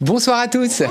Bonsoir 0.00 0.38
à 0.38 0.48
tous. 0.48 0.82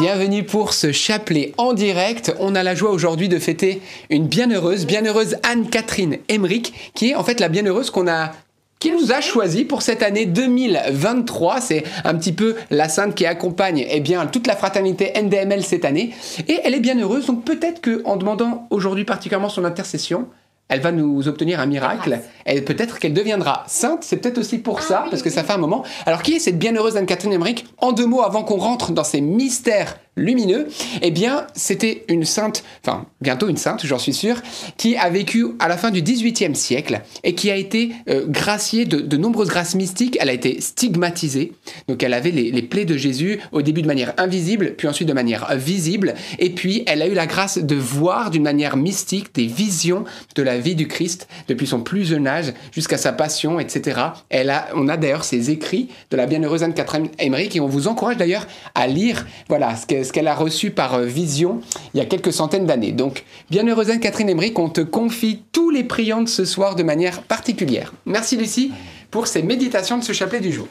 Bienvenue 0.00 0.42
pour 0.42 0.72
ce 0.72 0.90
chapelet 0.90 1.52
en 1.58 1.74
direct. 1.74 2.34
On 2.40 2.56
a 2.56 2.64
la 2.64 2.74
joie 2.74 2.90
aujourd'hui 2.90 3.28
de 3.28 3.38
fêter 3.38 3.80
une 4.10 4.26
bienheureuse, 4.26 4.84
bienheureuse 4.84 5.36
Anne-Catherine 5.44 6.16
Emmerich, 6.28 6.74
qui 6.92 7.10
est 7.10 7.14
en 7.14 7.22
fait 7.22 7.38
la 7.38 7.48
bienheureuse 7.48 7.90
qu'on 7.90 8.08
a 8.08 8.32
qui 8.80 8.90
nous 8.90 9.12
a 9.12 9.20
choisi 9.20 9.64
pour 9.64 9.82
cette 9.82 10.02
année 10.02 10.26
2023. 10.26 11.60
C'est 11.60 11.84
un 12.02 12.16
petit 12.16 12.32
peu 12.32 12.56
la 12.70 12.88
sainte 12.88 13.14
qui 13.14 13.26
accompagne 13.26 13.86
eh 13.88 14.00
bien, 14.00 14.26
toute 14.26 14.48
la 14.48 14.56
fraternité 14.56 15.12
NDML 15.16 15.62
cette 15.62 15.84
année. 15.84 16.12
Et 16.48 16.58
elle 16.64 16.74
est 16.74 16.80
bien 16.80 16.98
heureuse, 16.98 17.26
donc 17.26 17.44
peut-être 17.44 17.80
qu'en 17.80 18.16
demandant 18.16 18.66
aujourd'hui 18.70 19.04
particulièrement 19.04 19.50
son 19.50 19.64
intercession, 19.64 20.26
elle 20.68 20.80
va 20.80 20.90
nous 20.90 21.28
obtenir 21.28 21.60
un 21.60 21.66
miracle. 21.66 22.18
Peut-être 22.64 22.98
qu'elle 22.98 23.14
deviendra 23.14 23.64
sainte. 23.66 24.02
C'est 24.02 24.16
peut-être 24.16 24.38
aussi 24.38 24.58
pour 24.58 24.82
ça, 24.82 25.06
parce 25.10 25.22
que 25.22 25.30
ça 25.30 25.44
fait 25.44 25.52
un 25.52 25.58
moment. 25.58 25.84
Alors, 26.06 26.22
qui 26.22 26.34
est 26.34 26.38
cette 26.38 26.58
bienheureuse 26.58 26.96
Anne-Catherine 26.96 27.32
Emmerich 27.32 27.66
En 27.78 27.92
deux 27.92 28.06
mots, 28.06 28.22
avant 28.22 28.44
qu'on 28.44 28.56
rentre 28.56 28.92
dans 28.92 29.04
ces 29.04 29.20
mystères 29.20 29.96
lumineux, 30.18 30.68
eh 31.00 31.10
bien, 31.10 31.46
c'était 31.54 32.04
une 32.08 32.24
sainte, 32.24 32.64
enfin, 32.84 33.06
bientôt 33.20 33.48
une 33.48 33.56
sainte, 33.56 33.86
j'en 33.86 33.98
suis 33.98 34.12
sûr, 34.12 34.42
qui 34.76 34.96
a 34.96 35.08
vécu 35.08 35.46
à 35.58 35.68
la 35.68 35.76
fin 35.76 35.90
du 35.90 36.02
XVIIIe 36.02 36.54
siècle 36.54 37.00
et 37.24 37.34
qui 37.34 37.50
a 37.50 37.56
été 37.56 37.92
euh, 38.08 38.26
graciée 38.26 38.84
de, 38.84 39.16
nombreuses 39.16 39.48
grâces 39.48 39.74
mystiques. 39.74 40.16
Elle 40.20 40.28
a 40.28 40.32
été 40.32 40.60
stigmatisée, 40.60 41.52
donc 41.88 42.02
elle 42.02 42.14
avait 42.14 42.30
les, 42.30 42.62
plaies 42.62 42.84
de 42.84 42.96
Jésus 42.96 43.40
au 43.52 43.62
début 43.62 43.82
de 43.82 43.86
manière 43.86 44.12
invisible, 44.18 44.74
puis 44.76 44.88
ensuite 44.88 45.08
de 45.08 45.12
manière 45.12 45.56
visible, 45.56 46.14
et 46.38 46.50
puis 46.50 46.82
elle 46.86 47.02
a 47.02 47.06
eu 47.06 47.14
la 47.14 47.26
grâce 47.26 47.58
de 47.58 47.74
voir 47.76 48.30
d'une 48.30 48.42
manière 48.42 48.76
mystique 48.76 49.34
des 49.34 49.46
visions 49.46 50.04
de 50.34 50.42
la 50.42 50.58
vie 50.58 50.74
du 50.74 50.88
Christ 50.88 51.28
depuis 51.46 51.66
son 51.66 51.80
plus 51.80 52.04
jeune 52.04 52.26
âge 52.26 52.37
jusqu'à 52.72 52.98
sa 52.98 53.12
passion, 53.12 53.60
etc. 53.60 54.00
Elle 54.28 54.50
a, 54.50 54.68
on 54.74 54.88
a 54.88 54.96
d'ailleurs 54.96 55.24
ses 55.24 55.50
écrits 55.50 55.88
de 56.10 56.16
la 56.16 56.26
bienheureuse 56.26 56.62
Anne-Catherine 56.62 57.08
Emmerich 57.18 57.56
et 57.56 57.60
on 57.60 57.66
vous 57.66 57.88
encourage 57.88 58.16
d'ailleurs 58.16 58.46
à 58.74 58.86
lire, 58.86 59.26
voilà, 59.48 59.74
ce 59.76 60.12
qu'elle 60.12 60.28
a 60.28 60.34
reçu 60.34 60.70
par 60.70 60.94
euh, 60.94 61.04
vision 61.04 61.60
il 61.94 61.98
y 61.98 62.00
a 62.00 62.06
quelques 62.06 62.32
centaines 62.32 62.66
d'années. 62.66 62.92
Donc, 62.92 63.24
bienheureuse 63.50 63.90
Anne-Catherine 63.90 64.30
Emmerich, 64.30 64.58
on 64.58 64.68
te 64.68 64.80
confie 64.80 65.42
tous 65.52 65.70
les 65.70 65.84
priants 65.84 66.22
de 66.22 66.28
ce 66.28 66.44
soir 66.44 66.74
de 66.76 66.82
manière 66.82 67.22
particulière. 67.22 67.92
Merci 68.06 68.36
Lucie 68.36 68.72
pour 69.10 69.26
ces 69.26 69.42
méditations 69.42 69.98
de 69.98 70.04
ce 70.04 70.12
chapelet 70.12 70.40
du 70.40 70.52
jour. 70.52 70.68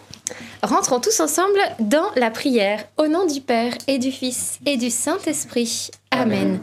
Rentrons 0.61 1.00
tous 1.00 1.19
ensemble 1.19 1.59
dans 1.80 2.09
la 2.16 2.30
prière. 2.30 2.84
Au 2.97 3.08
nom 3.08 3.25
du 3.25 3.41
Père 3.41 3.73
et 3.88 4.00
du 4.00 4.11
Fils 4.11 4.59
et 4.66 4.78
du 4.78 4.89
Saint-Esprit. 4.89 5.89
Amen. 6.11 6.59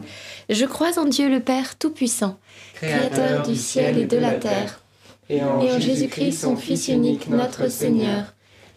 Je 0.49 0.65
crois 0.65 0.99
en 0.99 1.05
Dieu 1.05 1.29
le 1.29 1.39
Père 1.39 1.77
Tout-Puissant, 1.77 2.37
Créateur 2.75 3.43
du 3.43 3.55
ciel 3.55 3.97
et 3.97 4.05
de 4.05 4.17
la 4.17 4.31
terre, 4.31 4.81
et 5.29 5.43
en 5.43 5.79
Jésus-Christ, 5.79 6.41
son 6.41 6.55
Fils 6.55 6.87
unique, 6.87 7.29
notre 7.29 7.69
Seigneur, 7.69 8.33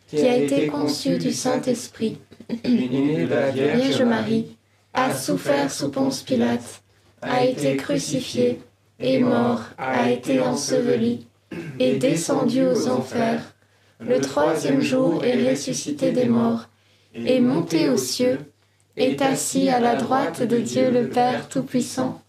qui 0.09 0.21
a 0.21 0.37
été 0.37 0.67
conçu 0.69 1.19
du 1.19 1.33
Saint-Esprit 1.33 2.19
la 2.65 3.51
Vierge 3.51 4.03
Marie, 4.03 4.57
a 4.95 5.15
souffert 5.15 5.71
sous 5.71 5.91
Ponce 5.91 6.23
Pilate, 6.23 6.83
a 7.21 7.45
été 7.45 7.77
crucifié, 7.77 8.61
est 8.99 9.19
mort, 9.19 9.61
a 9.77 10.11
été 10.11 10.41
enseveli, 10.41 11.27
est 11.79 11.97
descendu 11.97 12.67
aux 12.67 12.89
enfers. 12.89 13.43
Le 14.01 14.21
troisième 14.21 14.81
jour 14.81 15.25
est 15.25 15.51
ressuscité 15.51 16.13
des 16.13 16.27
morts, 16.27 16.69
est 17.15 17.41
monté 17.41 17.91
aux 17.91 17.99
cieux, 17.99 18.39
est 18.97 19.21
assis 19.21 19.69
à 19.69 19.81
la 19.81 19.97
droite 19.97 20.43
de 20.43 20.59
Dieu 20.59 20.91
le 20.91 21.09
Père 21.09 21.49
Tout-Puissant, 21.49 22.23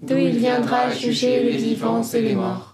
d'où 0.00 0.16
il 0.16 0.38
viendra 0.38 0.92
juger 0.92 1.42
les 1.42 1.56
vivants 1.56 2.02
et 2.02 2.20
les 2.20 2.34
morts. 2.34 2.73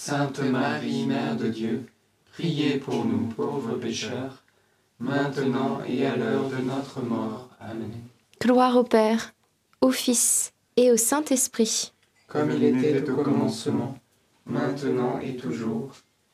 Sainte 0.00 0.40
Marie, 0.40 1.04
Mère 1.06 1.36
de 1.36 1.48
Dieu, 1.48 1.86
priez 2.32 2.78
pour 2.78 3.04
nous 3.04 3.26
pauvres 3.26 3.74
pécheurs, 3.74 4.42
maintenant 5.00 5.80
et 5.86 6.06
à 6.06 6.16
l'heure 6.16 6.48
de 6.48 6.62
notre 6.62 7.02
mort. 7.02 7.48
Amen. 7.60 7.90
Gloire 8.40 8.76
au 8.76 8.84
Père, 8.84 9.34
au 9.80 9.90
Fils 9.90 10.52
et 10.76 10.90
au 10.90 10.96
Saint-Esprit 10.96 11.92
comme 12.28 12.50
il 12.50 12.62
était 12.62 13.10
au 13.10 13.16
commencement, 13.16 13.98
maintenant 14.46 15.18
et 15.20 15.34
toujours, 15.36 15.90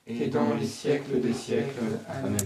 et 0.06 0.26
dans 0.26 0.54
les 0.54 0.66
siècles 0.66 1.20
des 1.20 1.32
siècles. 1.32 1.98
Amen. 2.08 2.36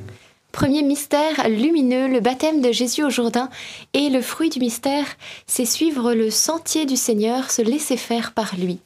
Premier 0.53 0.83
mystère 0.83 1.49
lumineux, 1.49 2.09
le 2.09 2.21
baptême 2.21 2.61
de 2.61 2.73
Jésus 2.73 3.03
au 3.05 3.11
Jourdain. 3.11 3.49
Et 3.95 4.11
le 4.11 4.21
fruit 4.21 4.51
du 4.51 4.61
mystère, 4.61 5.07
c'est 5.47 5.65
suivre 5.65 6.13
le 6.15 6.31
sentier 6.31 6.85
du 6.85 6.97
Seigneur, 6.97 7.51
se 7.51 7.63
laisser 7.63 7.97
faire 7.97 8.33
par 8.33 8.55
lui. 8.57 8.81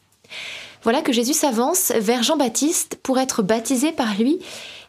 Voilà 0.83 1.03
que 1.03 1.13
Jésus 1.13 1.35
s'avance 1.35 1.93
vers 1.97 2.23
Jean-Baptiste 2.23 2.99
pour 3.03 3.19
être 3.19 3.43
baptisé 3.43 3.93
par 3.93 4.15
lui. 4.19 4.39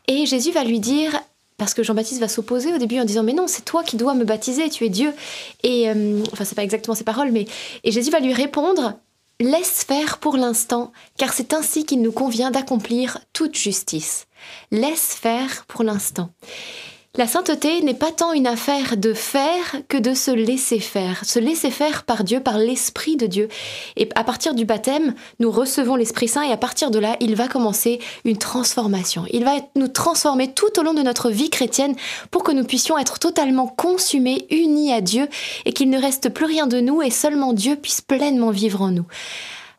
Et 0.07 0.25
Jésus 0.25 0.51
va 0.51 0.63
lui 0.63 0.79
dire, 0.79 1.19
parce 1.57 1.73
que 1.73 1.83
Jean-Baptiste 1.83 2.19
va 2.19 2.27
s'opposer 2.27 2.73
au 2.73 2.77
début 2.77 2.99
en 2.99 3.05
disant 3.05 3.23
mais 3.23 3.33
non 3.33 3.47
c'est 3.47 3.63
toi 3.63 3.83
qui 3.83 3.95
dois 3.95 4.15
me 4.15 4.25
baptiser 4.25 4.69
tu 4.69 4.85
es 4.85 4.89
Dieu 4.89 5.13
et 5.61 5.87
euh, 5.89 6.21
enfin 6.33 6.43
c'est 6.43 6.55
pas 6.55 6.63
exactement 6.63 6.95
ces 6.95 7.03
paroles 7.03 7.31
mais 7.31 7.45
et 7.83 7.91
Jésus 7.91 8.09
va 8.09 8.19
lui 8.19 8.33
répondre 8.33 8.95
Laisse 9.39 9.83
faire 9.83 10.19
pour 10.19 10.37
l'instant, 10.37 10.91
car 11.17 11.33
c'est 11.33 11.53
ainsi 11.53 11.85
qu'il 11.85 12.01
nous 12.01 12.11
convient 12.11 12.51
d'accomplir 12.51 13.17
toute 13.33 13.57
justice. 13.57 14.27
Laisse 14.71 15.15
faire 15.15 15.65
pour 15.67 15.83
l'instant. 15.83 16.29
La 17.16 17.28
sainteté 17.28 17.84
n'est 17.84 17.94
pas 17.94 18.12
tant 18.12 18.34
une 18.34 18.47
affaire 18.47 18.97
de 18.97 19.13
faire 19.13 19.75
que 19.88 19.97
de 20.00 20.16
se 20.16 20.31
laisser 20.31 20.79
faire, 20.79 21.24
se 21.24 21.38
laisser 21.38 21.69
faire 21.69 22.06
par 22.06 22.24
Dieu, 22.24 22.40
par 22.40 22.57
l'Esprit 22.57 23.18
de 23.18 23.28
Dieu. 23.28 23.50
Et 23.98 24.10
à 24.15 24.24
partir 24.24 24.56
du 24.56 24.65
baptême, 24.65 25.13
nous 25.39 25.51
recevons 25.51 25.95
l'Esprit 25.95 26.27
Saint 26.27 26.42
et 26.42 26.51
à 26.51 26.57
partir 26.57 26.89
de 26.89 26.98
là, 26.98 27.15
il 27.19 27.36
va 27.36 27.48
commencer 27.48 28.00
une 28.25 28.39
transformation. 28.39 29.25
Il 29.31 29.44
va 29.44 29.57
nous 29.75 29.89
transformer 29.89 30.56
tout 30.56 30.80
au 30.80 30.81
long 30.81 30.95
de 30.95 31.04
notre 31.04 31.30
vie 31.30 31.51
chrétienne 31.51 31.95
pour 32.31 32.42
que 32.42 32.51
nous 32.51 32.63
puissions 32.63 32.98
être 32.98 33.19
totalement 33.19 33.68
consumés, 33.68 34.48
unis 34.50 34.92
à 34.92 35.01
Dieu 35.01 35.27
et 35.66 35.71
qu'il 35.71 35.92
ne 35.92 36.01
reste 36.01 36.30
plus 36.30 36.45
rien 36.45 36.66
de 36.66 36.80
nous 36.80 37.04
et 37.04 37.12
seulement 37.12 37.54
Dieu 37.54 37.75
puisse 37.75 38.01
pleinement 38.01 38.50
vivre 38.50 38.81
en 38.81 38.89
nous. 38.89 39.06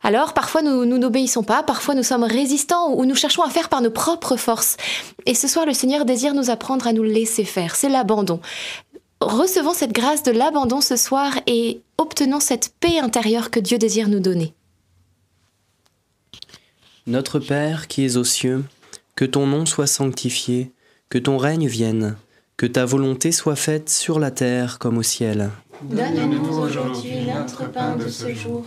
Alors 0.04 0.34
parfois 0.34 0.60
nous, 0.60 0.84
n'obéissons 0.84 1.42
pas, 1.42 1.62
parfois 1.62 1.94
nous 1.94 2.02
sommes 2.02 2.24
résistants 2.24 2.92
ou 2.92 3.06
nous 3.06 3.14
cherchons 3.14 3.42
à 3.42 3.48
faire 3.48 3.70
par 3.70 3.80
nos 3.80 3.90
propres 3.90 4.36
forces. 4.36 4.76
Et 5.24 5.34
ce 5.34 5.48
soir, 5.48 5.64
le 5.64 5.72
Seigneur 5.72 6.04
désire 6.04 6.34
nous 6.34 6.50
apprendre 6.50 6.86
à 6.86 6.92
nous 6.92 7.02
laisser 7.02 7.44
faire. 7.44 7.74
C'est 7.74 7.88
l'abandon. 7.88 8.40
Recevons 9.22 9.72
cette 9.72 9.94
grâce 9.94 10.22
de 10.22 10.30
l'abandon 10.30 10.82
ce 10.82 10.96
soir 10.96 11.32
et 11.46 11.80
obtenons 11.96 12.40
cette 12.40 12.74
paix 12.80 12.98
intérieure 12.98 13.50
que 13.50 13.60
Dieu 13.60 13.78
désire 13.78 14.08
nous 14.08 14.20
donner. 14.20 14.52
Notre 17.06 17.38
Père 17.38 17.88
qui 17.88 18.04
es 18.04 18.18
aux 18.18 18.24
cieux, 18.24 18.62
que 19.16 19.24
ton 19.24 19.46
nom 19.46 19.64
soit 19.64 19.86
sanctifié, 19.86 20.70
que 21.08 21.16
ton 21.16 21.38
règne 21.38 21.66
vienne, 21.66 22.16
que 22.58 22.66
ta 22.66 22.84
volonté 22.84 23.32
soit 23.32 23.56
faite 23.56 23.88
sur 23.88 24.18
la 24.18 24.30
terre 24.30 24.78
comme 24.78 24.98
au 24.98 25.02
ciel. 25.02 25.50
Donne-nous 25.80 26.58
aujourd'hui 26.58 27.24
notre 27.26 27.70
pain 27.70 27.96
de 27.96 28.08
ce 28.08 28.34
jour 28.34 28.66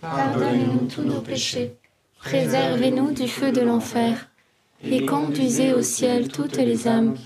Pardonnez-nous 0.00 0.86
tous 0.86 1.02
nos 1.02 1.20
péchés, 1.20 1.72
Préservez-nous 2.18 3.12
du 3.12 3.28
feu 3.28 3.52
de 3.52 3.60
l'enfer 3.60 4.28
et 4.84 5.06
conduisez 5.06 5.72
au 5.72 5.82
ciel 5.82 6.28
toutes 6.28 6.56
les 6.56 6.86
âmes, 6.88 7.16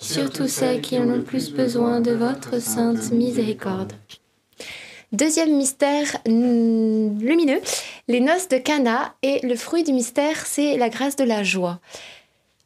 surtout 0.00 0.48
celles 0.48 0.80
qui 0.80 0.98
ont 0.98 1.04
le 1.04 1.22
plus 1.22 1.52
besoin 1.52 2.00
de 2.00 2.12
votre 2.12 2.60
sainte 2.60 3.12
miséricorde. 3.12 3.92
Deuxième 5.12 5.56
mystère 5.56 6.16
mm, 6.26 7.18
lumineux, 7.20 7.60
les 8.08 8.20
noces 8.20 8.48
de 8.48 8.58
Cana 8.58 9.14
et 9.22 9.40
le 9.46 9.56
fruit 9.56 9.84
du 9.84 9.92
mystère, 9.92 10.46
c'est 10.46 10.76
la 10.76 10.88
grâce 10.88 11.16
de 11.16 11.24
la 11.24 11.42
joie. 11.42 11.80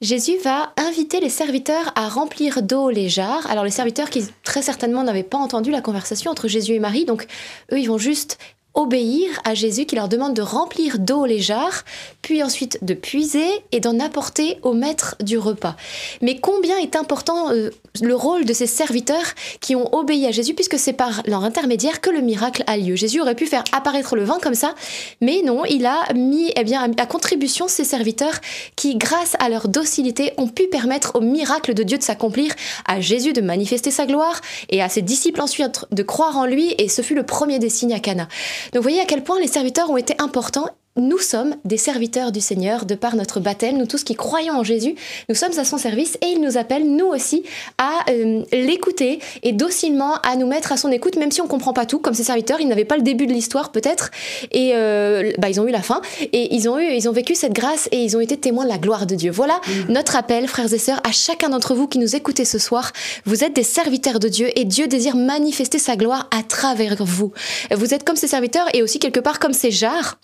Jésus 0.03 0.37
va 0.45 0.75
inviter 0.77 1.21
les 1.21 1.31
serviteurs 1.31 1.93
à 1.95 2.09
remplir 2.09 2.63
d'eau 2.63 2.91
les 2.91 3.09
jarres. 3.09 3.51
Alors 3.51 3.65
les 3.65 3.71
serviteurs 3.71 4.11
qui 4.11 4.27
très 4.45 4.61
certainement 4.61 5.03
n'avaient 5.03 5.23
pas 5.23 5.39
entendu 5.39 5.71
la 5.71 5.81
conversation 5.81 6.31
entre 6.31 6.49
Jésus 6.49 6.75
et 6.75 6.79
Marie, 6.79 7.07
donc 7.07 7.27
eux 7.73 7.79
ils 7.79 7.89
vont 7.89 7.97
juste 7.97 8.39
obéir 8.77 9.29
à 9.45 9.55
Jésus 9.55 9.87
qui 9.87 9.97
leur 9.97 10.09
demande 10.09 10.35
de 10.35 10.43
remplir 10.43 10.99
d'eau 10.99 11.25
les 11.25 11.41
jarres, 11.41 11.85
puis 12.23 12.43
ensuite 12.43 12.79
de 12.83 12.95
puiser 12.95 13.49
et 13.73 13.81
d'en 13.81 13.99
apporter 13.99 14.59
au 14.63 14.75
maître 14.75 15.17
du 15.21 15.39
repas. 15.39 15.75
Mais 16.21 16.39
combien 16.39 16.79
est 16.79 16.95
important 16.95 17.51
euh, 17.51 17.71
le 18.03 18.15
rôle 18.15 18.45
de 18.45 18.53
ces 18.53 18.67
serviteurs 18.67 19.35
qui 19.61 19.75
ont 19.75 19.95
obéi 19.95 20.27
à 20.27 20.31
Jésus, 20.31 20.55
puisque 20.55 20.79
c'est 20.79 20.93
par 20.93 21.23
leur 21.27 21.43
intermédiaire 21.43 22.01
que 22.01 22.11
le 22.11 22.21
miracle 22.21 22.63
a 22.67 22.77
lieu. 22.77 22.97
Jésus 22.97 23.21
aurait 23.21 23.35
pu 23.35 23.47
faire 23.47 23.65
apparaître 23.73 24.15
le 24.15 24.25
vin 24.25 24.39
comme 24.41 24.55
ça, 24.55 24.75
mais 25.21 25.43
non, 25.43 25.65
il 25.65 25.87
a 25.87 26.13
mis 26.15 26.53
eh 26.55 26.65
bien, 26.65 26.91
à 26.99 27.07
contribution 27.07 27.69
ces 27.69 27.85
serviteurs 27.85 28.41
qui, 28.77 28.97
grâce 28.97 29.37
à 29.39 29.49
leur 29.49 29.69
docilité, 29.69 30.33
ont 30.37 30.49
pu 30.49 30.69
permettre 30.69 31.13
au 31.17 31.21
miracle 31.21 31.73
de 31.73 31.83
Dieu 31.83 31.97
de 31.97 32.03
s'accomplir, 32.03 32.53
à 32.87 33.01
Jésus 33.01 33.33
de 33.33 33.41
manifester 33.41 33.91
sa 33.91 34.07
gloire 34.07 34.41
et 34.69 34.83
à 34.83 34.89
ses 34.89 35.03
disciples 35.03 35.41
ensuite 35.41 35.87
de 35.91 36.03
croire 36.03 36.37
en 36.37 36.45
lui, 36.45 36.75
et 36.79 36.89
ce 36.89 37.03
fut 37.03 37.15
le 37.15 37.25
premier 37.25 37.59
des 37.59 37.71
signes 37.71 37.95
à 37.95 38.01
Cana. 38.01 38.29
Donc 38.73 38.83
vous 38.83 38.83
voyez 38.83 39.01
à 39.01 39.07
quel 39.07 39.23
point 39.23 39.41
les 39.41 39.47
serviteurs 39.47 39.91
ont 39.91 39.97
été 39.97 40.15
importants 40.21 40.69
nous 40.97 41.19
sommes 41.19 41.57
des 41.65 41.77
serviteurs 41.77 42.33
du 42.33 42.41
Seigneur 42.41 42.87
de 42.87 42.95
par 42.95 43.17
notre 43.17 43.41
baptême, 43.41 43.77
nous 43.77 43.87
tous 43.87 44.05
qui 44.05 44.15
croyons 44.15 44.55
en 44.55 44.65
Jésus, 44.65 44.95
nous 45.29 45.35
sommes 45.35 45.59
à 45.59 45.65
son 45.65 45.79
service 45.79 46.17
et 46.23 46.27
il 46.27 46.41
nous 46.41 46.57
appelle, 46.57 46.87
nous 46.87 47.07
aussi, 47.07 47.45
à 47.79 48.11
euh, 48.11 48.43
l'écouter 48.53 49.21
et 49.43 49.53
docilement 49.53 50.15
à 50.23 50.37
nous 50.37 50.47
mettre 50.47 50.73
à 50.73 50.77
son 50.77 50.91
écoute, 50.91 51.17
même 51.17 51.31
si 51.31 51.41
on 51.41 51.47
comprend 51.47 51.73
pas 51.73 51.87
tout, 51.87 51.99
comme 51.99 52.15
ces 52.15 52.25
serviteurs, 52.25 52.61
ils 52.61 52.69
n'avaient 52.69 52.85
pas 52.85 52.97
le 52.97 53.03
début 53.03 53.27
de 53.27 53.33
l'histoire 53.33 53.73
peut-être, 53.73 54.11
et 54.53 54.73
euh, 54.75 55.33
bah, 55.39 55.49
ils 55.49 55.61
ont 55.61 55.67
eu 55.67 55.71
la 55.71 55.83
fin, 55.83 56.01
et 56.21 56.55
ils 56.55 56.69
ont, 56.69 56.79
eu, 56.79 56.93
ils 56.93 57.09
ont 57.09 57.13
vécu 57.13 57.35
cette 57.35 57.53
grâce 57.53 57.89
et 57.93 58.03
ils 58.03 58.17
ont 58.17 58.21
été 58.21 58.37
témoins 58.37 58.65
de 58.65 58.71
la 58.71 58.79
gloire 58.79 59.07
de 59.07 59.15
Dieu. 59.15 59.31
Voilà 59.31 59.61
notre 59.89 60.17
appel, 60.17 60.49
frères 60.49 60.73
et 60.73 60.79
sœurs, 60.79 61.01
à 61.05 61.13
chacun 61.13 61.51
d'entre 61.51 61.75
vous 61.75 61.87
qui 61.87 61.99
nous 61.99 62.17
écoutez 62.17 62.45
ce 62.45 62.59
soir. 62.59 62.93
Vous 63.25 63.45
êtes 63.45 63.55
des 63.55 63.63
serviteurs 63.63 64.19
de 64.19 64.29
Dieu 64.29 64.49
et 64.55 64.65
Dieu 64.65 64.87
désire 64.87 65.17
manifester 65.17 65.79
sa 65.79 65.97
gloire 65.97 66.29
à 66.37 66.43
travers 66.43 66.97
vous. 67.01 67.33
Vous 67.75 67.95
êtes 67.95 68.05
comme 68.05 68.17
ces 68.17 68.29
serviteurs 68.29 68.67
et 68.75 68.83
aussi 68.83 68.99
quelque 68.99 69.21
part 69.21 69.39
comme 69.39 69.53
ces 69.53 69.71
jarres 69.71 70.19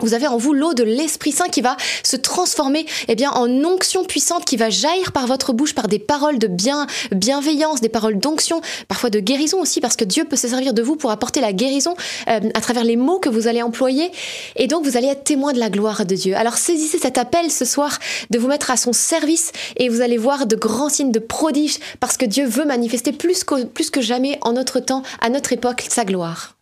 vous 0.00 0.14
avez 0.14 0.26
en 0.26 0.36
vous 0.36 0.52
l'eau 0.52 0.74
de 0.74 0.82
l'Esprit 0.82 1.32
Saint 1.32 1.48
qui 1.48 1.60
va 1.60 1.76
se 2.02 2.16
transformer 2.16 2.86
eh 3.08 3.14
bien, 3.14 3.30
en 3.30 3.48
onction 3.64 4.04
puissante 4.04 4.44
qui 4.44 4.56
va 4.56 4.70
jaillir 4.70 5.12
par 5.12 5.26
votre 5.26 5.52
bouche 5.52 5.74
par 5.74 5.88
des 5.88 5.98
paroles 5.98 6.38
de 6.38 6.48
bien, 6.48 6.86
bienveillance, 7.12 7.80
des 7.80 7.88
paroles 7.88 8.18
d'onction, 8.18 8.60
parfois 8.88 9.10
de 9.10 9.20
guérison 9.20 9.60
aussi, 9.60 9.80
parce 9.80 9.96
que 9.96 10.04
Dieu 10.04 10.24
peut 10.24 10.36
se 10.36 10.48
servir 10.48 10.74
de 10.74 10.82
vous 10.82 10.96
pour 10.96 11.10
apporter 11.10 11.40
la 11.40 11.52
guérison 11.52 11.94
euh, 12.28 12.40
à 12.54 12.60
travers 12.60 12.84
les 12.84 12.96
mots 12.96 13.18
que 13.18 13.28
vous 13.28 13.46
allez 13.46 13.62
employer. 13.62 14.10
Et 14.56 14.66
donc, 14.66 14.84
vous 14.84 14.96
allez 14.96 15.08
être 15.08 15.24
témoin 15.24 15.52
de 15.52 15.58
la 15.58 15.70
gloire 15.70 16.04
de 16.04 16.14
Dieu. 16.14 16.36
Alors, 16.36 16.54
saisissez 16.54 16.98
cet 16.98 17.18
appel 17.18 17.50
ce 17.50 17.64
soir 17.64 17.98
de 18.30 18.38
vous 18.38 18.48
mettre 18.48 18.70
à 18.70 18.76
son 18.76 18.92
service 18.92 19.52
et 19.76 19.88
vous 19.88 20.00
allez 20.00 20.18
voir 20.18 20.46
de 20.46 20.56
grands 20.56 20.88
signes 20.88 21.12
de 21.12 21.18
prodiges 21.18 21.78
parce 22.00 22.16
que 22.16 22.24
Dieu 22.24 22.46
veut 22.46 22.64
manifester 22.64 23.12
plus 23.12 23.44
que, 23.44 23.64
plus 23.64 23.90
que 23.90 24.00
jamais 24.00 24.38
en 24.42 24.52
notre 24.52 24.80
temps, 24.80 25.02
à 25.20 25.28
notre 25.28 25.52
époque, 25.52 25.84
sa 25.88 26.04
gloire. 26.04 26.56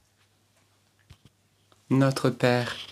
Notre 1.90 2.30
Père 2.30 2.91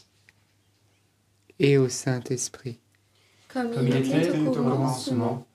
et 1.61 1.77
au 1.77 1.87
Saint-Esprit. 1.87 2.79
Comme, 3.47 3.71
Comme 3.71 3.87
il 3.87 3.95
était 3.95 4.39
au 4.39 4.51
commencement, 4.51 5.45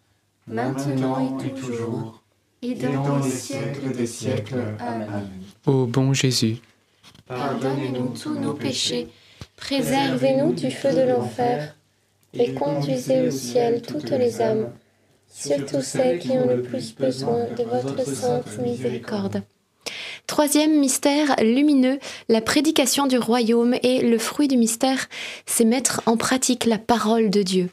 maintenant 0.46 1.40
et 1.44 1.52
toujours, 1.52 2.22
et 2.62 2.70
et 2.70 2.75
dans 2.75 3.18
les 3.18 3.30
siècles 3.30 3.92
des 3.92 4.06
siècles. 4.06 4.76
Amen. 4.78 5.28
Ô 5.66 5.86
bon 5.86 6.12
Jésus, 6.14 6.58
Pardonnez-nous 7.26 8.14
tous 8.22 8.38
nos 8.38 8.54
péchés, 8.54 9.08
préservez-nous 9.56 10.52
du 10.52 10.70
feu 10.70 10.92
de 10.92 11.10
l'enfer, 11.10 11.76
et 12.32 12.54
conduisez 12.54 13.26
au 13.26 13.30
ciel 13.32 13.82
toutes 13.82 14.10
les 14.10 14.40
âmes, 14.40 14.70
surtout 15.28 15.80
celles 15.80 16.20
qui 16.20 16.30
ont 16.30 16.46
le 16.46 16.62
plus 16.62 16.94
besoin 16.94 17.46
de 17.56 17.64
votre 17.64 18.06
sainte 18.06 18.58
miséricorde. 18.58 19.42
Troisième 20.26 20.78
mystère 20.78 21.37
lumineux, 21.40 21.99
la 22.28 22.40
prédication 22.40 23.06
du 23.06 23.16
royaume 23.16 23.76
et 23.83 24.00
le 24.00 24.18
fruit 24.18 24.49
du 24.49 24.56
mystère, 24.56 25.09
c'est 25.47 25.64
mettre 25.64 26.02
en 26.06 26.16
pratique 26.16 26.64
la 26.64 26.78
parole 26.78 27.30
de 27.30 27.42
Dieu. 27.42 27.71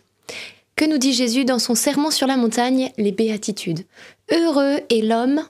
Que 0.75 0.85
nous 0.85 0.97
dit 0.97 1.13
Jésus 1.13 1.45
dans 1.45 1.59
son 1.59 1.75
sermon 1.75 2.11
sur 2.11 2.27
la 2.27 2.37
montagne, 2.37 2.91
les 2.97 3.11
béatitudes 3.11 3.85
Heureux 4.31 4.79
est 4.89 5.03
l'homme 5.03 5.41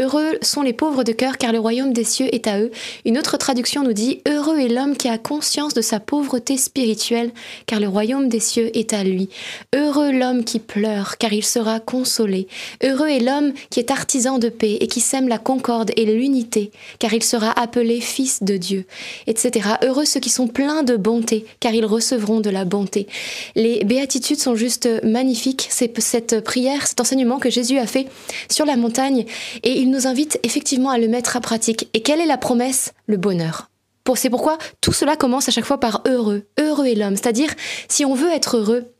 Heureux 0.00 0.38
sont 0.42 0.62
les 0.62 0.72
pauvres 0.72 1.02
de 1.02 1.10
cœur 1.10 1.38
car 1.38 1.50
le 1.50 1.58
royaume 1.58 1.92
des 1.92 2.04
cieux 2.04 2.32
est 2.32 2.46
à 2.46 2.60
eux. 2.60 2.70
Une 3.04 3.18
autre 3.18 3.36
traduction 3.36 3.82
nous 3.82 3.92
dit 3.92 4.20
Heureux 4.28 4.58
est 4.58 4.68
l'homme 4.68 4.96
qui 4.96 5.08
a 5.08 5.18
conscience 5.18 5.74
de 5.74 5.80
sa 5.80 5.98
pauvreté 5.98 6.56
spirituelle 6.56 7.32
car 7.66 7.80
le 7.80 7.88
royaume 7.88 8.28
des 8.28 8.38
cieux 8.38 8.70
est 8.78 8.92
à 8.92 9.02
lui. 9.02 9.28
Heureux 9.74 10.12
l'homme 10.12 10.44
qui 10.44 10.60
pleure 10.60 11.18
car 11.18 11.32
il 11.32 11.44
sera 11.44 11.80
consolé. 11.80 12.46
Heureux 12.84 13.08
est 13.08 13.18
l'homme 13.18 13.52
qui 13.70 13.80
est 13.80 13.90
artisan 13.90 14.38
de 14.38 14.48
paix 14.48 14.78
et 14.80 14.86
qui 14.86 15.00
sème 15.00 15.26
la 15.26 15.38
concorde 15.38 15.90
et 15.96 16.04
l'unité 16.04 16.70
car 17.00 17.12
il 17.12 17.24
sera 17.24 17.50
appelé 17.60 18.00
fils 18.00 18.44
de 18.44 18.56
Dieu, 18.56 18.84
etc. 19.26 19.68
Heureux 19.82 20.04
ceux 20.04 20.20
qui 20.20 20.30
sont 20.30 20.46
pleins 20.46 20.84
de 20.84 20.94
bonté 20.94 21.44
car 21.58 21.74
ils 21.74 21.86
recevront 21.86 22.38
de 22.38 22.50
la 22.50 22.64
bonté. 22.64 23.08
Les 23.56 23.82
béatitudes 23.82 24.38
sont 24.38 24.54
juste 24.54 24.88
magnifiques. 25.02 25.66
C'est 25.70 25.98
cette 25.98 26.40
prière, 26.44 26.86
cet 26.86 27.00
enseignement 27.00 27.40
que 27.40 27.50
Jésus 27.50 27.78
a 27.78 27.86
fait 27.86 28.06
sur 28.48 28.64
la 28.64 28.76
montagne 28.76 29.24
et 29.64 29.80
il 29.80 29.87
nous 29.90 30.06
invite 30.06 30.38
effectivement 30.42 30.90
à 30.90 30.98
le 30.98 31.08
mettre 31.08 31.36
à 31.36 31.40
pratique. 31.40 31.88
Et 31.94 32.02
quelle 32.02 32.20
est 32.20 32.26
la 32.26 32.38
promesse? 32.38 32.92
Le 33.06 33.16
bonheur. 33.16 33.68
C'est 34.16 34.30
pourquoi 34.30 34.58
tout 34.80 34.92
cela 34.92 35.16
commence 35.16 35.48
à 35.48 35.52
chaque 35.52 35.66
fois 35.66 35.80
par 35.80 36.02
heureux. 36.06 36.46
Heureux 36.58 36.86
est 36.86 36.94
l'homme. 36.94 37.16
C'est-à-dire, 37.16 37.50
si 37.88 38.04
on 38.04 38.14
veut 38.14 38.32
être 38.32 38.56
heureux, 38.56 38.92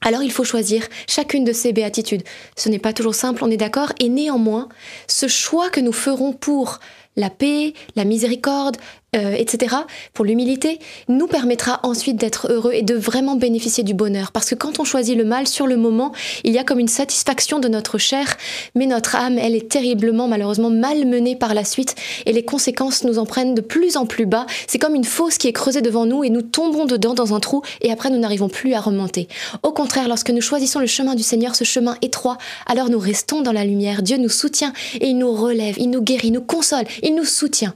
alors 0.00 0.22
il 0.22 0.32
faut 0.32 0.44
choisir 0.44 0.88
chacune 1.06 1.44
de 1.44 1.52
ces 1.52 1.72
béatitudes. 1.72 2.24
Ce 2.56 2.68
n'est 2.68 2.78
pas 2.78 2.92
toujours 2.92 3.14
simple, 3.14 3.44
on 3.44 3.50
est 3.50 3.56
d'accord, 3.56 3.92
et 4.00 4.08
néanmoins, 4.08 4.68
ce 5.06 5.28
choix 5.28 5.70
que 5.70 5.80
nous 5.80 5.92
ferons 5.92 6.32
pour 6.32 6.80
la 7.16 7.30
paix, 7.30 7.74
la 7.96 8.04
miséricorde, 8.04 8.76
euh, 9.16 9.32
etc., 9.32 9.74
pour 10.14 10.24
l'humilité, 10.24 10.78
nous 11.08 11.26
permettra 11.26 11.80
ensuite 11.82 12.16
d'être 12.16 12.50
heureux 12.50 12.72
et 12.72 12.82
de 12.82 12.94
vraiment 12.94 13.34
bénéficier 13.34 13.82
du 13.82 13.92
bonheur. 13.92 14.30
Parce 14.30 14.48
que 14.48 14.54
quand 14.54 14.78
on 14.78 14.84
choisit 14.84 15.16
le 15.16 15.24
mal 15.24 15.48
sur 15.48 15.66
le 15.66 15.76
moment, 15.76 16.12
il 16.44 16.52
y 16.52 16.58
a 16.58 16.64
comme 16.64 16.78
une 16.78 16.88
satisfaction 16.88 17.58
de 17.58 17.68
notre 17.68 17.98
chair, 17.98 18.36
mais 18.74 18.86
notre 18.86 19.16
âme, 19.16 19.38
elle 19.38 19.56
est 19.56 19.68
terriblement, 19.68 20.28
malheureusement, 20.28 20.70
malmenée 20.70 21.34
par 21.34 21.54
la 21.54 21.64
suite, 21.64 21.96
et 22.26 22.32
les 22.32 22.44
conséquences 22.44 23.02
nous 23.02 23.18
en 23.18 23.26
prennent 23.26 23.54
de 23.54 23.60
plus 23.60 23.96
en 23.96 24.06
plus 24.06 24.26
bas. 24.26 24.46
C'est 24.66 24.78
comme 24.78 24.94
une 24.94 25.04
fosse 25.04 25.38
qui 25.38 25.48
est 25.48 25.52
creusée 25.52 25.82
devant 25.82 26.06
nous, 26.06 26.22
et 26.22 26.30
nous 26.30 26.42
tombons 26.42 26.84
dedans 26.84 27.14
dans 27.14 27.34
un 27.34 27.40
trou, 27.40 27.62
et 27.80 27.90
après 27.90 28.10
nous 28.10 28.18
n'arrivons 28.18 28.48
plus 28.48 28.74
à 28.74 28.80
remonter. 28.80 29.26
Au 29.62 29.72
contraire, 29.72 30.08
lorsque 30.08 30.30
nous 30.30 30.40
choisissons 30.40 30.78
le 30.78 30.86
chemin 30.86 31.16
du 31.16 31.22
Seigneur, 31.22 31.56
ce 31.56 31.64
chemin 31.64 31.96
étroit, 32.02 32.38
alors 32.66 32.90
nous 32.90 32.98
restons 32.98 33.40
dans 33.40 33.52
la 33.52 33.64
lumière. 33.64 34.02
Dieu 34.02 34.18
nous 34.18 34.28
soutient, 34.28 34.72
et 35.00 35.08
il 35.08 35.18
nous 35.18 35.32
relève, 35.32 35.76
il 35.78 35.90
nous 35.90 36.02
guérit, 36.02 36.28
il 36.28 36.32
nous 36.32 36.42
console, 36.42 36.84
il 37.02 37.14
nous 37.14 37.24
soutient. 37.24 37.74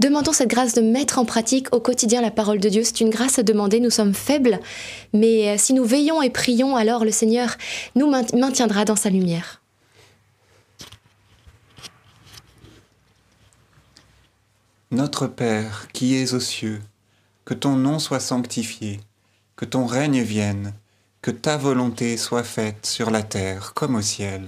Demandons 0.00 0.32
cette 0.32 0.50
grâce 0.50 0.74
de 0.74 0.80
mettre 0.80 1.18
en 1.18 1.24
pratique 1.24 1.74
au 1.74 1.80
quotidien 1.80 2.20
la 2.20 2.30
parole 2.30 2.58
de 2.58 2.68
Dieu. 2.68 2.82
C'est 2.82 3.00
une 3.00 3.10
grâce 3.10 3.38
à 3.38 3.42
demander, 3.42 3.78
nous 3.80 3.90
sommes 3.90 4.14
faibles, 4.14 4.60
mais 5.12 5.50
euh, 5.50 5.54
si 5.56 5.72
nous 5.72 5.84
veillons 5.84 6.20
et 6.20 6.30
prions, 6.30 6.76
alors 6.76 7.04
le 7.04 7.12
Seigneur 7.12 7.56
nous 7.94 8.10
maintiendra 8.10 8.84
dans 8.84 8.96
sa 8.96 9.10
lumière. 9.10 9.60
Notre 14.90 15.26
Père 15.26 15.88
qui 15.92 16.16
es 16.16 16.34
aux 16.34 16.40
cieux, 16.40 16.80
que 17.44 17.54
ton 17.54 17.76
nom 17.76 17.98
soit 17.98 18.20
sanctifié, 18.20 19.00
que 19.56 19.64
ton 19.64 19.86
règne 19.86 20.22
vienne, 20.22 20.72
que 21.22 21.30
ta 21.30 21.56
volonté 21.56 22.16
soit 22.16 22.44
faite 22.44 22.86
sur 22.86 23.10
la 23.10 23.22
terre 23.22 23.74
comme 23.74 23.94
au 23.96 24.02
ciel. 24.02 24.42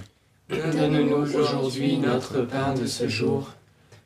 Donne-nous 0.49 1.35
aujourd'hui 1.35 1.97
notre 1.97 2.41
pain 2.41 2.73
de 2.73 2.85
ce 2.85 3.07
jour 3.07 3.56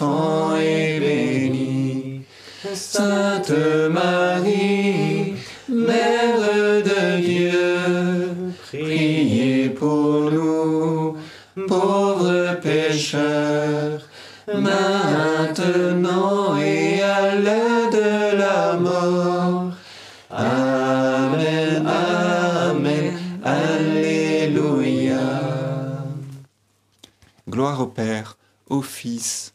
Enfant. 0.00 0.40
Sainte 2.74 3.52
Marie, 3.90 5.34
Mère 5.68 6.82
de 6.84 7.20
Dieu, 7.20 8.52
priez 8.62 9.70
pour 9.70 10.30
nous, 10.30 11.16
pauvres 11.66 12.56
pécheurs, 12.60 14.02
maintenant 14.52 16.56
et 16.58 17.02
à 17.02 17.34
l'heure 17.34 17.90
de 17.90 18.36
la 18.36 18.76
mort. 18.76 19.72
Amen, 20.30 21.86
Amen, 21.86 23.18
Alléluia. 23.42 25.18
Gloire 27.48 27.80
au 27.80 27.86
Père, 27.86 28.36
au 28.68 28.82
Fils 28.82 29.54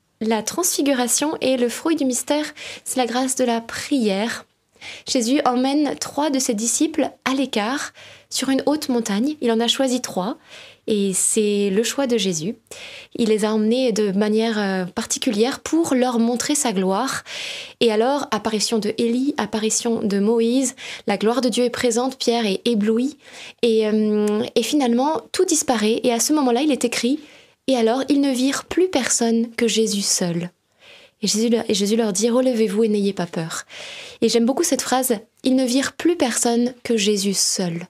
la 0.21 0.43
transfiguration 0.43 1.35
et 1.41 1.57
le 1.57 1.67
fruit 1.67 1.95
du 1.95 2.05
mystère, 2.05 2.45
c'est 2.85 2.97
la 2.97 3.07
grâce 3.07 3.35
de 3.35 3.43
la 3.43 3.59
prière. 3.59 4.45
Jésus 5.07 5.41
emmène 5.45 5.95
trois 5.99 6.29
de 6.29 6.39
ses 6.39 6.53
disciples 6.53 7.11
à 7.25 7.33
l'écart 7.33 7.91
sur 8.29 8.49
une 8.49 8.63
haute 8.65 8.89
montagne. 8.89 9.35
Il 9.41 9.51
en 9.51 9.59
a 9.59 9.67
choisi 9.67 10.01
trois 10.01 10.37
et 10.87 11.11
c'est 11.13 11.69
le 11.69 11.83
choix 11.83 12.07
de 12.07 12.17
Jésus. 12.17 12.55
Il 13.15 13.29
les 13.29 13.45
a 13.45 13.53
emmenés 13.53 13.91
de 13.91 14.11
manière 14.11 14.57
euh, 14.57 14.85
particulière 14.85 15.59
pour 15.59 15.93
leur 15.93 16.17
montrer 16.17 16.55
sa 16.55 16.73
gloire. 16.73 17.23
Et 17.79 17.91
alors, 17.91 18.27
apparition 18.31 18.79
de 18.79 18.93
Élie, 18.97 19.35
apparition 19.37 20.01
de 20.01 20.19
Moïse, 20.19 20.75
la 21.05 21.17
gloire 21.17 21.41
de 21.41 21.49
Dieu 21.49 21.63
est 21.63 21.69
présente, 21.69 22.17
Pierre 22.17 22.47
est 22.47 22.61
ébloui. 22.65 23.17
Et, 23.61 23.87
euh, 23.87 24.43
et 24.55 24.63
finalement, 24.63 25.21
tout 25.31 25.45
disparaît. 25.45 25.99
Et 26.03 26.11
à 26.11 26.19
ce 26.19 26.33
moment-là, 26.33 26.61
il 26.61 26.71
est 26.71 26.85
écrit 26.85 27.19
Et 27.67 27.75
alors, 27.75 28.03
ils 28.09 28.21
ne 28.21 28.31
virent 28.31 28.65
plus 28.65 28.89
personne 28.89 29.49
que 29.55 29.67
Jésus 29.67 30.01
seul. 30.01 30.49
Et 31.21 31.27
Jésus, 31.27 31.95
leur- 31.95 32.13
dit 32.13 32.29
Relevez-vous 32.29 32.83
et 32.83 32.87
n'ayez 32.89 33.13
pas 33.13 33.27
peur. 33.27 33.63
Et 34.21 34.29
j'aime 34.29 34.45
beaucoup 34.45 34.63
cette 34.63 34.81
phrase 34.81 35.13
Ils 35.43 35.55
ne 35.55 35.65
virent 35.65 35.93
plus 35.93 36.15
personne 36.15 36.73
que 36.83 36.97
Jésus 36.97 37.35
seul. 37.35 37.87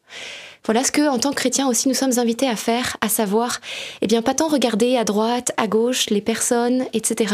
Voilà 0.66 0.84
ce 0.84 0.92
que, 0.92 1.08
en 1.10 1.18
tant 1.18 1.32
que 1.32 1.36
chrétiens 1.36 1.68
aussi, 1.68 1.88
nous 1.88 1.96
sommes 1.96 2.20
invités 2.20 2.48
à 2.48 2.56
faire, 2.56 2.98
à 3.02 3.10
savoir, 3.10 3.60
eh 4.02 4.08
bien, 4.08 4.22
pas 4.22 4.36
tant 4.36 4.48
regarder 4.48 4.96
à 4.96 5.04
droite, 5.04 5.54
à 5.58 5.66
gauche, 5.68 6.10
les 6.12 6.22
personnes, 6.22 6.86
etc., 6.94 7.34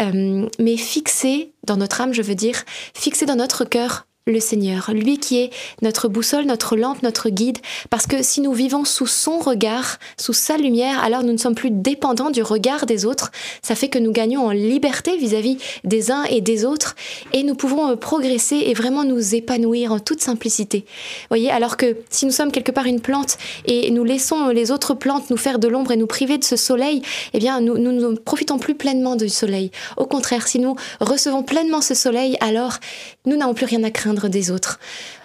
euh, 0.00 0.48
mais 0.58 0.76
fixer 0.78 1.52
dans 1.64 1.76
notre 1.76 2.00
âme, 2.00 2.14
je 2.14 2.22
veux 2.22 2.34
dire, 2.34 2.62
fixer 2.94 3.26
dans 3.26 3.36
notre 3.36 3.64
cœur 3.66 4.06
le 4.26 4.40
Seigneur, 4.40 4.90
lui 4.94 5.18
qui 5.18 5.38
est 5.38 5.50
notre 5.82 6.08
boussole, 6.08 6.46
notre 6.46 6.76
lampe, 6.76 7.02
notre 7.02 7.28
guide, 7.28 7.58
parce 7.90 8.06
que 8.06 8.22
si 8.22 8.40
nous 8.40 8.54
vivons 8.54 8.86
sous 8.86 9.06
son 9.06 9.38
regard, 9.38 9.98
sous 10.16 10.32
sa 10.32 10.56
lumière, 10.56 11.04
alors 11.04 11.22
nous 11.22 11.32
ne 11.34 11.36
sommes 11.36 11.54
plus 11.54 11.70
dépendants 11.70 12.30
du 12.30 12.42
regard 12.42 12.86
des 12.86 13.04
autres. 13.04 13.32
Ça 13.60 13.74
fait 13.74 13.90
que 13.90 13.98
nous 13.98 14.12
gagnons 14.12 14.46
en 14.46 14.50
liberté 14.50 15.18
vis-à-vis 15.18 15.58
des 15.84 16.10
uns 16.10 16.24
et 16.24 16.40
des 16.40 16.64
autres, 16.64 16.96
et 17.34 17.42
nous 17.42 17.54
pouvons 17.54 17.90
euh, 17.90 17.96
progresser 17.96 18.56
et 18.56 18.72
vraiment 18.72 19.04
nous 19.04 19.34
épanouir 19.34 19.92
en 19.92 19.98
toute 19.98 20.22
simplicité. 20.22 20.86
Voyez, 21.28 21.50
alors 21.50 21.76
que 21.76 21.98
si 22.08 22.24
nous 22.24 22.32
sommes 22.32 22.50
quelque 22.50 22.72
part 22.72 22.86
une 22.86 23.02
plante 23.02 23.36
et 23.66 23.90
nous 23.90 24.04
laissons 24.04 24.48
les 24.48 24.70
autres 24.70 24.94
plantes 24.94 25.28
nous 25.28 25.36
faire 25.36 25.58
de 25.58 25.68
l'ombre 25.68 25.92
et 25.92 25.96
nous 25.98 26.06
priver 26.06 26.38
de 26.38 26.44
ce 26.44 26.56
soleil, 26.56 27.02
eh 27.34 27.38
bien, 27.38 27.60
nous, 27.60 27.76
nous 27.76 27.92
ne 27.92 28.16
profitons 28.16 28.58
plus 28.58 28.74
pleinement 28.74 29.16
du 29.16 29.28
soleil. 29.28 29.70
Au 29.98 30.06
contraire, 30.06 30.48
si 30.48 30.60
nous 30.60 30.76
recevons 31.00 31.42
pleinement 31.42 31.82
ce 31.82 31.92
soleil, 31.92 32.38
alors 32.40 32.78
nous 33.26 33.36
n'avons 33.36 33.54
plus 33.54 33.66
rien 33.66 33.82
à 33.84 33.90
craindre 33.90 34.28
des 34.28 34.50
autres. 34.50 34.78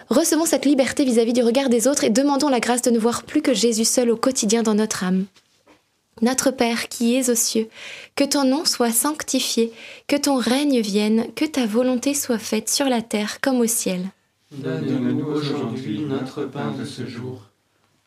Recevons 0.10 0.46
cette 0.46 0.66
liberté 0.66 1.04
vis-à-vis 1.04 1.34
du 1.34 1.44
regard 1.44 1.70
des 1.70 1.88
autres 1.88 2.04
et 2.04 2.10
demandons 2.10 2.50
la 2.50 2.60
grâce 2.60 2.82
de 2.82 2.90
ne 2.90 2.98
voir 2.98 3.24
plus 3.24 3.42
que 3.42 3.54
Jésus 3.54 3.86
seul 3.86 4.10
au 4.10 4.18
quotidien 4.18 4.64
dans 4.64 4.74
notre 4.74 5.04
âme. 5.04 5.26
Notre 6.22 6.52
Père 6.52 6.90
qui 6.90 7.16
es 7.16 7.30
aux 7.30 7.36
cieux, 7.36 7.70
que 8.16 8.24
ton 8.24 8.44
nom 8.44 8.66
soit 8.66 8.92
sanctifié, 8.92 9.72
que 10.08 10.16
ton 10.16 10.38
règne 10.38 10.82
vienne, 10.82 11.28
que 11.36 11.46
ta 11.46 11.66
volonté 11.66 12.14
soit 12.14 12.40
faite 12.40 12.70
sur 12.70 12.88
la 12.90 13.02
terre 13.02 13.40
comme 13.42 13.60
au 13.60 13.68
ciel. 13.68 14.10
Donne-nous 14.52 15.26
aujourd'hui 15.26 16.02
notre 16.02 16.44
pain 16.46 16.72
de 16.72 16.84
ce 16.84 17.06
jour. 17.06 17.44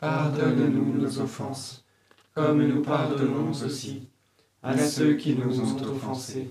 Pardonne-nous 0.01 1.01
nos 1.01 1.21
offenses, 1.21 1.85
comme 2.35 2.67
nous 2.67 2.83
pardonnons 2.83 3.51
aussi 3.51 4.03
à 4.63 4.77
ceux 4.77 5.15
qui 5.15 5.35
nous 5.35 5.61
ont 5.61 5.83
offensés. 5.83 6.51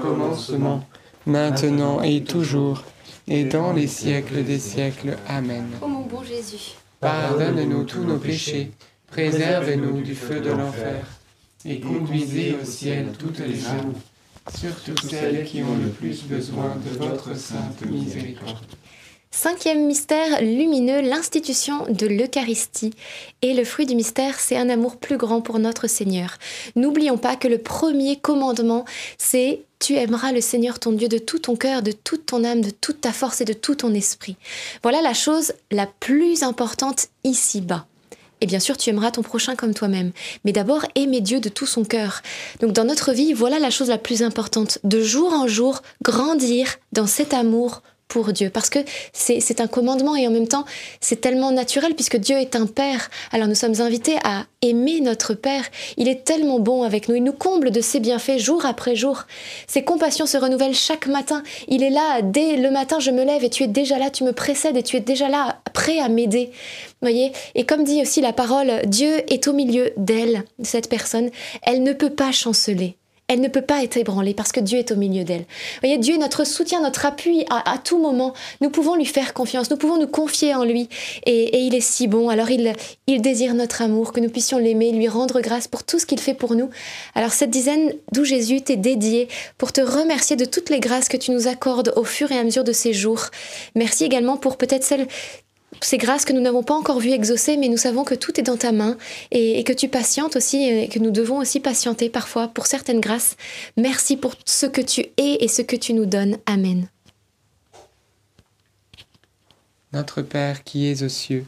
commencement, 0.00 0.84
maintenant 1.26 2.02
et 2.02 2.22
toujours, 2.22 2.82
et 3.28 3.44
dans 3.44 3.72
les 3.72 3.86
siècles 3.86 4.42
des 4.44 4.58
siècles. 4.58 5.16
Amen. 5.28 5.66
Ô 5.82 5.86
mon 5.86 6.00
bon 6.02 6.22
Jésus, 6.22 6.74
Pardonne-nous 7.00 7.84
tous 7.84 8.04
nos 8.04 8.18
péchés, 8.18 8.72
préservez-nous 9.06 10.02
du 10.02 10.14
feu 10.14 10.40
de 10.40 10.50
l'enfer, 10.50 11.04
et 11.64 11.80
conduisez 11.80 12.56
au 12.60 12.64
ciel 12.64 13.12
toutes 13.18 13.38
les 13.38 13.66
âmes, 13.66 13.94
surtout 14.54 14.96
celles 15.08 15.44
qui 15.44 15.62
ont 15.62 15.76
le 15.82 15.88
plus 15.88 16.24
besoin 16.24 16.76
de 16.76 16.98
votre 16.98 17.36
sainte 17.36 17.80
miséricorde. 17.90 18.66
Cinquième 19.32 19.86
mystère 19.86 20.42
lumineux, 20.42 21.02
l'institution 21.02 21.86
de 21.88 22.06
l'Eucharistie. 22.06 22.92
Et 23.42 23.54
le 23.54 23.64
fruit 23.64 23.86
du 23.86 23.94
mystère, 23.94 24.40
c'est 24.40 24.56
un 24.56 24.68
amour 24.68 24.96
plus 24.96 25.16
grand 25.16 25.40
pour 25.40 25.60
notre 25.60 25.86
Seigneur. 25.86 26.36
N'oublions 26.74 27.16
pas 27.16 27.36
que 27.36 27.46
le 27.46 27.58
premier 27.58 28.16
commandement, 28.16 28.84
c'est 29.18 29.62
tu 29.80 29.96
aimeras 29.96 30.30
le 30.30 30.40
Seigneur 30.40 30.78
ton 30.78 30.92
Dieu 30.92 31.08
de 31.08 31.18
tout 31.18 31.40
ton 31.40 31.56
cœur, 31.56 31.82
de 31.82 31.90
toute 31.90 32.26
ton 32.26 32.44
âme, 32.44 32.60
de 32.60 32.70
toute 32.70 33.00
ta 33.00 33.12
force 33.12 33.40
et 33.40 33.44
de 33.44 33.52
tout 33.52 33.74
ton 33.74 33.92
esprit. 33.94 34.36
Voilà 34.82 35.00
la 35.02 35.14
chose 35.14 35.52
la 35.70 35.86
plus 35.86 36.42
importante 36.42 37.08
ici-bas. 37.24 37.86
Et 38.42 38.46
bien 38.46 38.60
sûr, 38.60 38.76
tu 38.76 38.88
aimeras 38.88 39.10
ton 39.10 39.22
prochain 39.22 39.54
comme 39.56 39.74
toi-même. 39.74 40.12
Mais 40.44 40.52
d'abord, 40.52 40.84
aimer 40.94 41.20
Dieu 41.20 41.40
de 41.40 41.48
tout 41.48 41.66
son 41.66 41.84
cœur. 41.84 42.22
Donc 42.60 42.72
dans 42.72 42.84
notre 42.84 43.12
vie, 43.12 43.32
voilà 43.32 43.58
la 43.58 43.70
chose 43.70 43.88
la 43.88 43.98
plus 43.98 44.22
importante. 44.22 44.78
De 44.84 45.02
jour 45.02 45.32
en 45.32 45.46
jour, 45.46 45.82
grandir 46.02 46.78
dans 46.92 47.06
cet 47.06 47.34
amour 47.34 47.82
pour 48.10 48.32
Dieu. 48.32 48.50
Parce 48.50 48.68
que 48.68 48.80
c'est 49.14 49.60
un 49.60 49.66
commandement 49.66 50.16
et 50.16 50.26
en 50.26 50.30
même 50.30 50.48
temps, 50.48 50.66
c'est 51.00 51.20
tellement 51.22 51.52
naturel 51.52 51.94
puisque 51.94 52.18
Dieu 52.18 52.36
est 52.36 52.56
un 52.56 52.66
Père. 52.66 53.08
Alors 53.32 53.48
nous 53.48 53.54
sommes 53.54 53.80
invités 53.80 54.16
à 54.24 54.44
aimer 54.60 55.00
notre 55.00 55.32
Père. 55.32 55.64
Il 55.96 56.08
est 56.08 56.24
tellement 56.24 56.58
bon 56.58 56.82
avec 56.82 57.08
nous. 57.08 57.14
Il 57.14 57.24
nous 57.24 57.32
comble 57.32 57.70
de 57.70 57.80
ses 57.80 58.00
bienfaits 58.00 58.38
jour 58.38 58.66
après 58.66 58.96
jour. 58.96 59.22
Ses 59.66 59.82
compassions 59.82 60.26
se 60.26 60.36
renouvellent 60.36 60.74
chaque 60.74 61.06
matin. 61.06 61.42
Il 61.68 61.82
est 61.82 61.90
là 61.90 62.20
dès 62.22 62.56
le 62.56 62.70
matin, 62.70 62.98
je 62.98 63.10
me 63.10 63.24
lève 63.24 63.44
et 63.44 63.50
tu 63.50 63.62
es 63.62 63.68
déjà 63.68 63.98
là, 63.98 64.10
tu 64.10 64.24
me 64.24 64.32
précèdes 64.32 64.76
et 64.76 64.82
tu 64.82 64.96
es 64.96 65.00
déjà 65.00 65.28
là, 65.28 65.60
prêt 65.72 65.98
à 65.98 66.08
m'aider. 66.08 66.50
Voyez? 67.00 67.32
Et 67.54 67.64
comme 67.64 67.84
dit 67.84 68.02
aussi 68.02 68.20
la 68.20 68.32
parole, 68.32 68.82
Dieu 68.86 69.22
est 69.32 69.48
au 69.48 69.52
milieu 69.52 69.92
d'elle, 69.96 70.44
de 70.58 70.66
cette 70.66 70.90
personne. 70.90 71.30
Elle 71.62 71.82
ne 71.82 71.92
peut 71.92 72.10
pas 72.10 72.32
chanceler. 72.32 72.96
Elle 73.30 73.40
ne 73.40 73.46
peut 73.46 73.62
pas 73.62 73.84
être 73.84 73.96
ébranlée 73.96 74.34
parce 74.34 74.50
que 74.50 74.58
Dieu 74.58 74.80
est 74.80 74.90
au 74.90 74.96
milieu 74.96 75.22
d'elle. 75.22 75.44
Voyez, 75.82 75.98
Dieu 75.98 76.16
est 76.16 76.18
notre 76.18 76.44
soutien, 76.44 76.82
notre 76.82 77.06
appui 77.06 77.44
à, 77.48 77.78
tout 77.78 78.00
moment. 78.00 78.34
Nous 78.60 78.70
pouvons 78.70 78.96
lui 78.96 79.06
faire 79.06 79.34
confiance, 79.34 79.70
nous 79.70 79.76
pouvons 79.76 79.98
nous 79.98 80.08
confier 80.08 80.52
en 80.52 80.64
lui. 80.64 80.88
Et, 81.26 81.44
et 81.44 81.60
il 81.60 81.76
est 81.76 81.80
si 81.80 82.08
bon. 82.08 82.28
Alors 82.28 82.50
il, 82.50 82.72
il 83.06 83.22
désire 83.22 83.54
notre 83.54 83.82
amour, 83.82 84.12
que 84.12 84.18
nous 84.18 84.30
puissions 84.30 84.58
l'aimer, 84.58 84.90
lui 84.90 85.06
rendre 85.06 85.40
grâce 85.40 85.68
pour 85.68 85.84
tout 85.84 86.00
ce 86.00 86.06
qu'il 86.06 86.18
fait 86.18 86.34
pour 86.34 86.56
nous. 86.56 86.70
Alors 87.14 87.30
cette 87.30 87.50
dizaine 87.50 87.92
d'où 88.10 88.24
Jésus 88.24 88.62
t'est 88.62 88.76
dédiée 88.76 89.28
pour 89.58 89.72
te 89.72 89.80
remercier 89.80 90.34
de 90.34 90.44
toutes 90.44 90.68
les 90.68 90.80
grâces 90.80 91.08
que 91.08 91.16
tu 91.16 91.30
nous 91.30 91.46
accordes 91.46 91.92
au 91.94 92.02
fur 92.02 92.32
et 92.32 92.38
à 92.38 92.42
mesure 92.42 92.64
de 92.64 92.72
ces 92.72 92.92
jours. 92.92 93.26
Merci 93.76 94.02
également 94.02 94.38
pour 94.38 94.56
peut-être 94.56 94.82
celles 94.82 95.06
ces 95.82 95.98
grâces 95.98 96.24
que 96.24 96.32
nous 96.32 96.40
n'avons 96.40 96.62
pas 96.62 96.74
encore 96.74 97.00
vues 97.00 97.12
exaucer, 97.12 97.56
mais 97.56 97.68
nous 97.68 97.76
savons 97.76 98.04
que 98.04 98.14
tout 98.14 98.38
est 98.38 98.44
dans 98.44 98.56
ta 98.56 98.72
main 98.72 98.96
et, 99.30 99.58
et 99.58 99.64
que 99.64 99.72
tu 99.72 99.88
patientes 99.88 100.36
aussi 100.36 100.62
et 100.62 100.88
que 100.88 100.98
nous 100.98 101.10
devons 101.10 101.38
aussi 101.38 101.60
patienter 101.60 102.10
parfois 102.10 102.48
pour 102.48 102.66
certaines 102.66 103.00
grâces. 103.00 103.36
Merci 103.76 104.16
pour 104.16 104.34
ce 104.44 104.66
que 104.66 104.80
tu 104.80 105.00
es 105.16 105.44
et 105.44 105.48
ce 105.48 105.62
que 105.62 105.76
tu 105.76 105.94
nous 105.94 106.06
donnes. 106.06 106.38
Amen. 106.46 106.88
Notre 109.92 110.22
Père 110.22 110.62
qui 110.62 110.86
es 110.86 111.02
aux 111.02 111.08
cieux, 111.08 111.46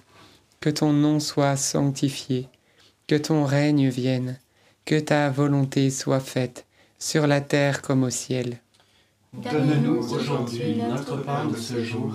que 0.61 0.71
ton 0.71 0.93
nom 0.93 1.21
soit 1.21 1.57
sanctifié, 1.57 2.49
que 3.07 3.15
ton 3.15 3.45
règne 3.45 3.89
vienne, 3.89 4.39
que 4.85 4.99
ta 4.99 5.31
volonté 5.31 5.91
soit 5.91 6.21
faite, 6.21 6.67
sur 6.99 7.27
la 7.27 7.41
terre 7.41 7.83
comme 7.83 8.03
au 8.03 8.11
ciel. 8.11 8.59
Donne-nous 9.33 10.13
aujourd'hui 10.13 10.77
notre 10.77 11.23
pain 11.23 11.47
de 11.47 11.57
ce 11.57 11.83
jour. 11.85 12.15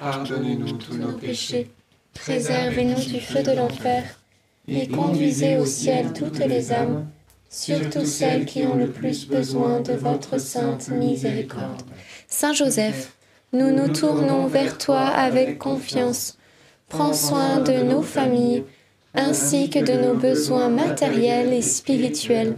Pardonnez-nous 0.00 0.72
tous 0.72 0.94
nos 0.94 1.12
péchés, 1.12 1.70
Préservez-nous 2.14 3.00
du 3.00 3.20
feu 3.20 3.42
de 3.42 3.52
l'enfer 3.52 4.04
et 4.66 4.86
conduisez 4.88 5.56
au 5.56 5.64
ciel 5.64 6.12
toutes 6.12 6.38
les 6.38 6.72
âmes, 6.72 7.08
surtout 7.48 8.04
celles 8.04 8.44
qui 8.44 8.62
ont 8.62 8.74
le 8.74 8.88
plus 8.88 9.26
besoin 9.26 9.80
de 9.80 9.92
votre 9.94 10.38
sainte 10.38 10.88
miséricorde. 10.88 11.82
Saint 12.26 12.52
Joseph, 12.52 13.12
Nous 13.52 13.70
nous 13.70 13.88
tournons 13.88 14.46
vers 14.46 14.76
toi 14.78 15.00
avec 15.00 15.58
confiance. 15.58 16.36
Prends 16.88 17.14
soin 17.14 17.60
de 17.60 17.82
nos 17.82 18.02
familles 18.02 18.64
ainsi 19.14 19.70
que 19.70 19.78
de 19.78 20.06
nos 20.06 20.14
besoins 20.14 20.68
matériels 20.68 21.52
et 21.52 21.62
spirituels. 21.62 22.56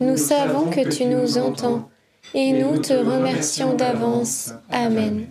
Nous 0.00 0.16
savons 0.16 0.70
que 0.70 0.88
tu 0.88 1.06
nous 1.06 1.38
entends 1.38 1.90
et 2.34 2.52
nous 2.52 2.78
te 2.78 2.92
remercions 2.92 3.74
d'avance. 3.74 4.52
Amen. 4.70 5.30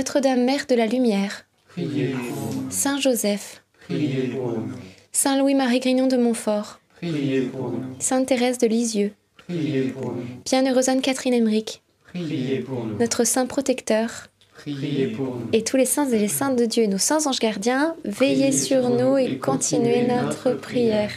Notre-Dame 0.00 0.44
Mère 0.44 0.66
de 0.68 0.74
la 0.74 0.86
Lumière, 0.86 1.46
priez 1.68 2.08
pour 2.08 2.52
nous, 2.52 2.70
Saint 2.70 3.00
Joseph, 3.00 3.64
priez 3.86 4.24
pour 4.28 4.52
nous, 4.52 4.68
Saint 5.10 5.38
Louis-Marie 5.38 5.80
Grignon 5.80 6.06
de 6.06 6.18
Montfort, 6.18 6.80
priez 6.96 7.40
pour 7.40 7.70
nous, 7.70 7.82
Sainte 7.98 8.26
Thérèse 8.26 8.58
de 8.58 8.66
Lisieux, 8.66 9.14
priez 9.48 9.84
pour 9.84 10.12
nous, 10.12 10.22
Bienheureuse 10.44 10.90
Anne-Catherine 10.90 11.32
Emmerich, 11.32 11.82
priez 12.12 12.58
pour 12.58 12.84
nous, 12.84 12.98
notre 12.98 13.24
Saint 13.24 13.46
Protecteur, 13.46 14.28
priez 14.52 15.06
pour 15.06 15.36
nous. 15.36 15.48
et 15.54 15.64
tous 15.64 15.78
les 15.78 15.86
saints 15.86 16.10
et 16.10 16.18
les 16.18 16.28
saintes 16.28 16.56
de 16.58 16.66
Dieu 16.66 16.82
et 16.82 16.88
nos 16.88 16.98
saints 16.98 17.26
anges 17.26 17.40
gardiens, 17.40 17.96
Veillez 18.04 18.52
sur 18.52 18.90
nous 18.90 19.16
et 19.16 19.38
continuez 19.38 20.06
notre 20.06 20.52
prière. 20.52 21.10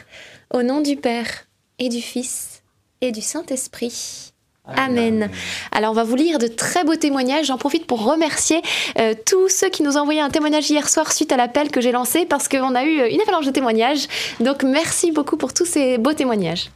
au 0.54 0.63
nom 0.63 0.80
du 0.80 0.96
Père 0.96 1.48
et 1.80 1.89
du 1.89 2.00
Fils 2.00 2.63
et 3.02 3.12
du 3.12 3.20
Saint-Esprit. 3.20 4.29
Amen. 4.75 5.29
Alors 5.71 5.91
on 5.91 5.95
va 5.95 6.03
vous 6.03 6.15
lire 6.15 6.39
de 6.39 6.47
très 6.47 6.84
beaux 6.84 6.95
témoignages. 6.95 7.47
J'en 7.47 7.58
profite 7.58 7.86
pour 7.86 8.03
remercier 8.03 8.62
euh, 8.99 9.13
tous 9.25 9.49
ceux 9.49 9.69
qui 9.69 9.84
nous 9.84 9.97
ont 9.97 10.01
envoyé 10.01 10.21
un 10.21 10.29
témoignage 10.29 10.69
hier 10.69 10.89
soir 10.89 11.12
suite 11.12 11.32
à 11.32 11.38
l'appel 11.38 11.71
que 11.71 11.82
j'ai 11.82 11.91
lancé 11.91 12.25
parce 12.25 12.47
qu'on 12.47 12.75
a 12.75 12.84
eu 12.84 12.99
euh, 12.99 13.10
une 13.12 13.21
avalanche 13.21 13.45
de 13.45 13.51
témoignages. 13.51 14.08
Donc 14.39 14.63
merci 14.63 15.12
beaucoup 15.12 15.38
pour 15.38 15.53
tous 15.53 15.65
ces 15.65 15.97
beaux 15.97 16.13
témoignages. 16.13 16.71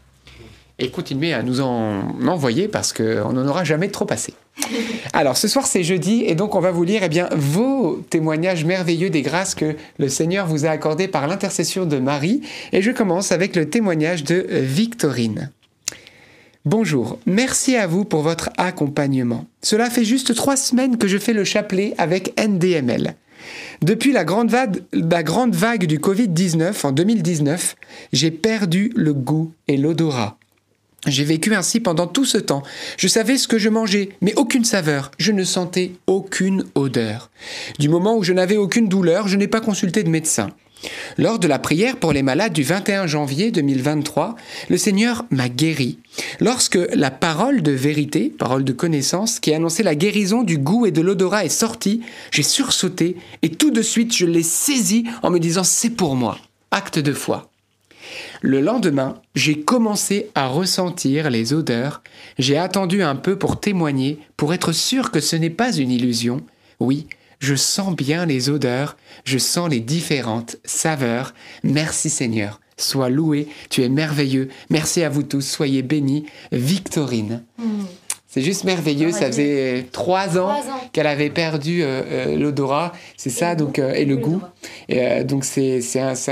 Et 0.79 0.89
continuez 0.89 1.33
à 1.33 1.43
nous 1.43 1.61
en 1.61 2.01
envoyer 2.27 2.67
parce 2.67 2.93
qu'on 2.93 3.31
n'en 3.33 3.47
aura 3.47 3.63
jamais 3.63 3.89
trop 3.89 4.07
assez. 4.09 4.33
Alors 5.13 5.37
ce 5.37 5.47
soir 5.47 5.67
c'est 5.67 5.83
jeudi 5.83 6.23
et 6.25 6.35
donc 6.35 6.55
on 6.55 6.59
va 6.59 6.71
vous 6.71 6.83
lire 6.83 7.01
eh 7.03 7.09
bien, 7.09 7.29
vos 7.35 8.01
témoignages 8.09 8.65
merveilleux 8.65 9.09
des 9.09 9.21
grâces 9.21 9.53
que 9.55 9.75
le 9.99 10.09
Seigneur 10.09 10.47
vous 10.47 10.65
a 10.65 10.69
accordées 10.69 11.07
par 11.07 11.27
l'intercession 11.27 11.85
de 11.85 11.99
Marie. 11.99 12.41
Et 12.71 12.81
je 12.81 12.91
commence 12.91 13.31
avec 13.31 13.55
le 13.55 13.69
témoignage 13.69 14.23
de 14.23 14.45
Victorine. 14.49 15.51
Bonjour, 16.65 17.19
merci 17.25 17.75
à 17.75 17.87
vous 17.87 18.05
pour 18.05 18.21
votre 18.21 18.49
accompagnement. 18.57 19.45
Cela 19.61 19.89
fait 19.89 20.05
juste 20.05 20.33
trois 20.33 20.55
semaines 20.55 20.97
que 20.97 21.09
je 21.09 21.17
fais 21.17 21.33
le 21.33 21.43
chapelet 21.43 21.93
avec 21.97 22.39
NDML. 22.39 23.15
Depuis 23.81 24.13
la 24.13 24.23
grande 24.23 24.49
vague, 24.49 25.85
du 25.85 25.99
Covid-19 25.99 26.87
en 26.87 26.93
2019, 26.93 27.75
j'ai 28.13 28.31
perdu 28.31 28.93
le 28.95 29.13
goût 29.13 29.51
et 29.67 29.75
l'odorat. 29.75 30.37
J'ai 31.05 31.25
vécu 31.25 31.53
ainsi 31.53 31.81
pendant 31.81 32.07
tout 32.07 32.23
ce 32.23 32.37
temps. 32.37 32.63
Je 32.95 33.09
savais 33.09 33.37
ce 33.37 33.49
que 33.49 33.57
je 33.57 33.67
mangeais, 33.67 34.11
mais 34.21 34.33
aucune 34.35 34.63
saveur. 34.63 35.11
Je 35.17 35.33
ne 35.33 35.43
sentais 35.43 35.91
aucune 36.07 36.63
odeur. 36.75 37.29
Du 37.77 37.89
moment 37.89 38.15
où 38.15 38.23
je 38.23 38.31
n'avais 38.31 38.55
aucune 38.55 38.87
douleur, 38.87 39.27
je 39.27 39.35
n'ai 39.35 39.49
pas 39.49 39.59
consulté 39.59 40.03
de 40.03 40.09
médecin. 40.09 40.49
Lors 41.17 41.39
de 41.39 41.47
la 41.47 41.59
prière 41.59 41.97
pour 41.97 42.13
les 42.13 42.23
malades 42.23 42.53
du 42.53 42.63
21 42.63 43.07
janvier 43.07 43.51
2023, 43.51 44.35
le 44.69 44.77
Seigneur 44.77 45.25
m'a 45.29 45.49
guéri. 45.49 45.99
Lorsque 46.39 46.79
la 46.93 47.11
parole 47.11 47.61
de 47.61 47.71
vérité, 47.71 48.29
parole 48.29 48.63
de 48.63 48.73
connaissance, 48.73 49.39
qui 49.39 49.53
annonçait 49.53 49.83
la 49.83 49.95
guérison 49.95 50.43
du 50.43 50.57
goût 50.57 50.85
et 50.85 50.91
de 50.91 51.01
l'odorat 51.01 51.45
est 51.45 51.49
sortie, 51.49 52.01
j'ai 52.31 52.43
sursauté 52.43 53.17
et 53.41 53.49
tout 53.49 53.71
de 53.71 53.81
suite 53.81 54.15
je 54.15 54.25
l'ai 54.25 54.43
saisi 54.43 55.05
en 55.21 55.29
me 55.29 55.39
disant 55.39 55.63
c'est 55.63 55.91
pour 55.91 56.15
moi. 56.15 56.37
Acte 56.71 56.99
de 56.99 57.13
foi. 57.13 57.49
Le 58.41 58.59
lendemain, 58.59 59.21
j'ai 59.35 59.61
commencé 59.61 60.29
à 60.35 60.47
ressentir 60.47 61.29
les 61.29 61.53
odeurs. 61.53 62.01
J'ai 62.37 62.57
attendu 62.57 63.01
un 63.01 63.15
peu 63.15 63.37
pour 63.37 63.59
témoigner, 63.59 64.19
pour 64.37 64.53
être 64.53 64.71
sûr 64.71 65.11
que 65.11 65.19
ce 65.19 65.35
n'est 65.35 65.49
pas 65.49 65.71
une 65.71 65.91
illusion. 65.91 66.41
Oui, 66.79 67.07
je 67.43 67.55
sens 67.55 67.93
bien 67.93 68.25
les 68.25 68.49
odeurs, 68.49 68.95
je 69.25 69.37
sens 69.37 69.69
les 69.69 69.81
différentes 69.81 70.55
saveurs. 70.63 71.33
Merci 71.63 72.09
Seigneur, 72.09 72.61
sois 72.77 73.09
loué, 73.09 73.49
tu 73.69 73.83
es 73.83 73.89
merveilleux. 73.89 74.47
Merci 74.69 75.03
à 75.03 75.09
vous 75.09 75.23
tous, 75.23 75.41
soyez 75.41 75.81
bénis. 75.81 76.25
Victorine. 76.53 77.43
Hmm. 77.57 77.83
C'est 78.33 78.41
juste 78.41 78.63
merveilleux. 78.63 79.11
Ça 79.11 79.27
faisait 79.27 79.85
trois 79.91 80.39
ans, 80.39 80.59
qu'elle 80.91 81.05
avait 81.05 81.29
perdu 81.29 81.83
euh, 81.83 82.01
euh, 82.07 82.35
l'odorat, 82.35 82.91
c'est 83.15 83.29
ça, 83.29 83.53
donc 83.53 83.77
euh, 83.77 83.93
et 83.93 84.05
le 84.05 84.17
goût. 84.17 84.41
Et 84.89 85.23
donc 85.23 85.45
c'est 85.45 85.79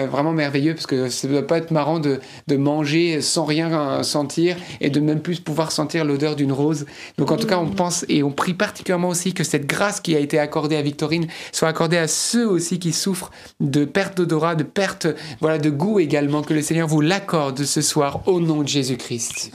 vraiment 0.09 0.31
merveilleux 0.31 0.73
parce 0.73 0.87
que 0.87 1.09
ça 1.09 1.27
ne 1.27 1.33
doit 1.33 1.45
pas 1.45 1.59
être 1.59 1.69
marrant 1.69 1.99
de, 1.99 2.19
de, 2.47 2.57
manger 2.57 3.21
sans 3.21 3.45
rien 3.45 4.01
sentir 4.01 4.57
et 4.79 4.89
de 4.89 4.99
même 4.99 5.19
plus 5.19 5.39
pouvoir 5.39 5.71
sentir 5.71 6.03
l'odeur 6.03 6.35
d'une 6.35 6.51
rose. 6.51 6.87
Donc 7.19 7.29
en 7.29 7.37
tout 7.37 7.45
cas, 7.45 7.59
on 7.59 7.65
mm. 7.65 7.75
pense 7.75 8.03
et 8.09 8.23
on 8.23 8.31
prie 8.31 8.55
particulièrement 8.55 9.09
aussi 9.09 9.35
que 9.35 9.43
cette 9.43 9.67
grâce 9.67 9.99
qui 9.99 10.15
a 10.15 10.19
été 10.19 10.39
accordée 10.39 10.77
à 10.77 10.81
Victorine 10.81 11.27
soit 11.51 11.67
accordée 11.67 11.97
à 11.97 12.07
ceux 12.07 12.47
aussi 12.47 12.79
qui 12.79 12.93
souffrent 12.93 13.29
de 13.59 13.85
perte 13.85 14.17
d'odorat, 14.17 14.55
de 14.55 14.63
perte 14.63 15.05
voilà 15.39 15.59
de 15.59 15.69
goût 15.69 15.99
également. 15.99 16.41
Que 16.41 16.55
le 16.55 16.63
Seigneur 16.63 16.87
vous 16.87 17.01
l'accorde 17.01 17.63
ce 17.63 17.81
soir 17.81 18.21
au 18.25 18.39
nom 18.39 18.63
de 18.63 18.67
Jésus-Christ. 18.67 19.51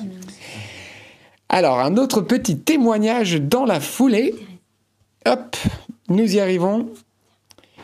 Alors, 1.49 1.79
un 1.79 1.97
autre 1.97 2.21
petit 2.21 2.59
témoignage 2.59 3.41
dans 3.41 3.65
la 3.65 3.81
foulée. 3.81 4.35
Hop, 5.27 5.57
nous 6.09 6.35
y 6.35 6.41
arrivons. 6.41 6.93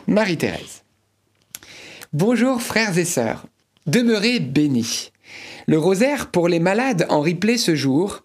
Marie-Thérèse. 0.06 0.82
Bonjour 2.12 2.60
frères 2.60 2.98
et 2.98 3.04
sœurs. 3.04 3.46
Demeurez 3.86 4.40
bénis. 4.40 5.12
Le 5.66 5.78
rosaire 5.78 6.30
pour 6.30 6.48
les 6.48 6.60
malades 6.60 7.06
en 7.08 7.20
replay 7.20 7.56
ce 7.56 7.74
jour. 7.74 8.22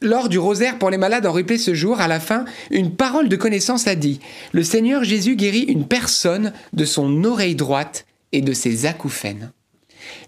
Lors 0.00 0.28
du 0.28 0.38
rosaire 0.38 0.78
pour 0.78 0.90
les 0.90 0.98
malades 0.98 1.26
en 1.26 1.32
replay 1.32 1.58
ce 1.58 1.74
jour, 1.74 2.00
à 2.00 2.08
la 2.08 2.18
fin, 2.18 2.44
une 2.70 2.94
parole 2.94 3.28
de 3.28 3.36
connaissance 3.36 3.86
a 3.86 3.94
dit 3.94 4.18
Le 4.52 4.64
Seigneur 4.64 5.04
Jésus 5.04 5.36
guérit 5.36 5.62
une 5.62 5.86
personne 5.86 6.52
de 6.72 6.84
son 6.84 7.22
oreille 7.24 7.54
droite 7.54 8.06
et 8.32 8.40
de 8.40 8.52
ses 8.52 8.86
acouphènes 8.86 9.52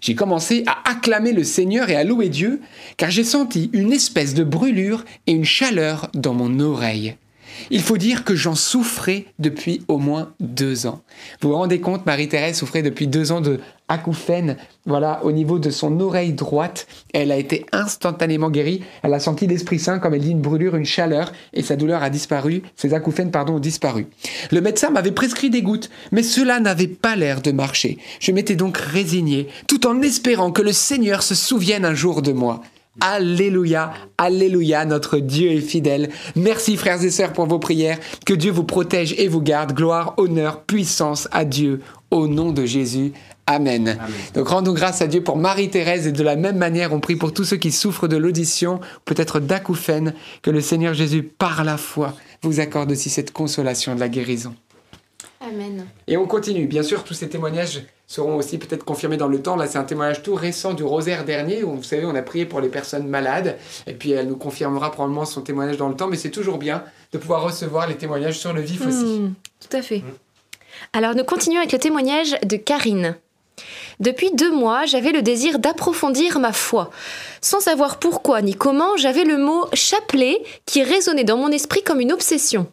j'ai 0.01 0.15
commencé 0.15 0.63
à 0.67 0.89
acclamer 0.89 1.33
le 1.33 1.43
Seigneur 1.43 1.89
et 1.89 1.95
à 1.95 2.03
louer 2.03 2.29
Dieu, 2.29 2.61
car 2.97 3.09
j'ai 3.09 3.23
senti 3.23 3.69
une 3.73 3.93
espèce 3.93 4.33
de 4.33 4.43
brûlure 4.43 5.05
et 5.27 5.31
une 5.31 5.45
chaleur 5.45 6.09
dans 6.13 6.33
mon 6.33 6.59
oreille. 6.59 7.15
Il 7.69 7.81
faut 7.81 7.97
dire 7.97 8.23
que 8.23 8.35
j'en 8.35 8.55
souffrais 8.55 9.25
depuis 9.39 9.81
au 9.87 9.97
moins 9.97 10.33
deux 10.39 10.87
ans. 10.87 11.01
Vous 11.41 11.49
vous 11.49 11.55
rendez 11.55 11.79
compte, 11.79 12.05
Marie-Thérèse 12.05 12.57
souffrait 12.57 12.83
depuis 12.83 13.07
deux 13.07 13.31
ans 13.31 13.41
de 13.41 13.59
acouphènes, 13.87 14.57
voilà, 14.85 15.23
au 15.23 15.31
niveau 15.31 15.59
de 15.59 15.69
son 15.69 15.99
oreille 15.99 16.33
droite. 16.33 16.87
Elle 17.13 17.31
a 17.31 17.37
été 17.37 17.65
instantanément 17.71 18.49
guérie. 18.49 18.83
Elle 19.03 19.13
a 19.13 19.19
senti 19.19 19.47
l'Esprit 19.47 19.79
Saint, 19.79 19.99
comme 19.99 20.13
elle 20.13 20.21
dit, 20.21 20.31
une 20.31 20.41
brûlure, 20.41 20.75
une 20.75 20.85
chaleur, 20.85 21.31
et 21.53 21.61
sa 21.61 21.75
douleur 21.75 22.03
a 22.03 22.09
disparu. 22.09 22.63
Ses 22.75 22.93
acouphènes, 22.93 23.31
pardon, 23.31 23.55
ont 23.55 23.59
disparu. 23.59 24.07
Le 24.51 24.61
médecin 24.61 24.89
m'avait 24.89 25.11
prescrit 25.11 25.49
des 25.49 25.61
gouttes, 25.61 25.89
mais 26.11 26.23
cela 26.23 26.59
n'avait 26.59 26.87
pas 26.87 27.15
l'air 27.15 27.41
de 27.41 27.51
marcher. 27.51 27.97
Je 28.19 28.31
m'étais 28.31 28.55
donc 28.55 28.77
résigné, 28.77 29.47
tout 29.67 29.87
en 29.87 30.01
espérant 30.01 30.51
que 30.51 30.61
le 30.61 30.73
Seigneur 30.73 31.23
se 31.23 31.35
souvienne 31.35 31.85
un 31.85 31.95
jour 31.95 32.21
de 32.21 32.31
moi. 32.31 32.61
Alléluia, 33.01 33.91
Alléluia, 34.17 34.85
notre 34.85 35.17
Dieu 35.19 35.51
est 35.51 35.59
fidèle. 35.59 36.09
Merci 36.37 36.77
frères 36.77 37.03
et 37.03 37.09
sœurs 37.09 37.33
pour 37.33 37.45
vos 37.45 37.59
prières. 37.59 37.99
Que 38.25 38.33
Dieu 38.33 38.51
vous 38.51 38.63
protège 38.63 39.13
et 39.17 39.27
vous 39.27 39.41
garde. 39.41 39.73
Gloire, 39.73 40.13
honneur, 40.15 40.61
puissance 40.61 41.27
à 41.31 41.43
Dieu. 41.43 41.81
Au 42.09 42.27
nom 42.27 42.51
de 42.51 42.65
Jésus. 42.65 43.11
Amen. 43.47 43.99
Donc 44.33 44.47
rendons 44.47 44.73
grâce 44.73 45.01
à 45.01 45.07
Dieu 45.07 45.21
pour 45.21 45.37
Marie-Thérèse 45.37 46.07
et 46.07 46.11
de 46.11 46.23
la 46.23 46.35
même 46.35 46.57
manière 46.57 46.93
on 46.93 46.99
prie 46.99 47.15
pour 47.15 47.31
tous 47.31 47.43
ceux 47.43 47.57
qui 47.57 47.71
souffrent 47.71 48.07
de 48.07 48.17
l'audition, 48.17 48.79
peut-être 49.05 49.39
d'acouphènes, 49.39 50.13
que 50.41 50.49
le 50.49 50.61
Seigneur 50.61 50.93
Jésus 50.95 51.21
par 51.21 51.63
la 51.63 51.77
foi 51.77 52.15
vous 52.41 52.59
accorde 52.59 52.91
aussi 52.91 53.09
cette 53.09 53.31
consolation 53.31 53.93
de 53.93 53.99
la 53.99 54.09
guérison. 54.09 54.55
Amen. 55.41 55.85
Et 56.07 56.17
on 56.17 56.25
continue. 56.25 56.65
Bien 56.65 56.81
sûr, 56.81 57.03
tous 57.03 57.13
ces 57.13 57.29
témoignages 57.29 57.83
seront 58.07 58.35
aussi 58.35 58.57
peut-être 58.57 58.83
confirmés 58.83 59.17
dans 59.17 59.27
le 59.27 59.41
temps. 59.41 59.55
Là, 59.55 59.67
c'est 59.67 59.77
un 59.77 59.83
témoignage 59.83 60.23
tout 60.23 60.33
récent 60.33 60.73
du 60.73 60.83
rosaire 60.83 61.23
dernier, 61.23 61.63
où 61.63 61.75
vous 61.75 61.83
savez, 61.83 62.05
on 62.05 62.15
a 62.15 62.21
prié 62.21 62.45
pour 62.45 62.61
les 62.61 62.69
personnes 62.69 63.07
malades, 63.07 63.57
et 63.85 63.93
puis 63.93 64.11
elle 64.11 64.27
nous 64.27 64.37
confirmera 64.37 64.91
probablement 64.91 65.25
son 65.25 65.41
témoignage 65.41 65.77
dans 65.77 65.89
le 65.89 65.95
temps, 65.95 66.07
mais 66.07 66.17
c'est 66.17 66.31
toujours 66.31 66.57
bien 66.57 66.83
de 67.11 67.17
pouvoir 67.17 67.43
recevoir 67.43 67.87
les 67.87 67.95
témoignages 67.95 68.39
sur 68.39 68.53
le 68.53 68.61
vif 68.61 68.85
aussi. 68.85 69.19
Hmm, 69.19 69.33
tout 69.59 69.77
à 69.77 69.81
fait. 69.81 70.03
Alors, 70.93 71.15
nous 71.15 71.23
continuons 71.23 71.59
avec 71.59 71.71
le 71.71 71.79
témoignage 71.79 72.35
de 72.43 72.57
Karine. 72.57 73.15
Depuis 73.99 74.31
deux 74.31 74.51
mois, 74.51 74.85
j'avais 74.85 75.11
le 75.11 75.21
désir 75.21 75.59
d'approfondir 75.59 76.39
ma 76.39 76.53
foi. 76.53 76.91
Sans 77.41 77.59
savoir 77.59 77.99
pourquoi 77.99 78.41
ni 78.41 78.53
comment, 78.53 78.97
j'avais 78.97 79.23
le 79.23 79.37
mot 79.37 79.65
chapelet 79.73 80.41
qui 80.65 80.83
résonnait 80.83 81.23
dans 81.23 81.37
mon 81.37 81.51
esprit 81.51 81.83
comme 81.83 82.01
une 82.01 82.11
obsession. 82.11 82.67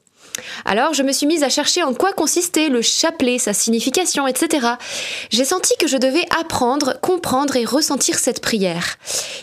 Alors 0.65 0.95
je 0.95 1.03
me 1.03 1.13
suis 1.13 1.27
mise 1.27 1.43
à 1.43 1.49
chercher 1.49 1.83
en 1.83 1.93
quoi 1.93 2.13
consistait 2.13 2.69
le 2.69 2.81
chapelet, 2.81 3.39
sa 3.39 3.53
signification, 3.53 4.27
etc. 4.27 4.67
J'ai 5.31 5.45
senti 5.45 5.75
que 5.79 5.87
je 5.87 5.99
devais 5.99 6.25
apprendre, 6.39 6.99
comprendre 7.01 7.57
et 7.57 7.65
ressentir 7.65 8.19
cette 8.19 8.41
prière. 8.41 8.97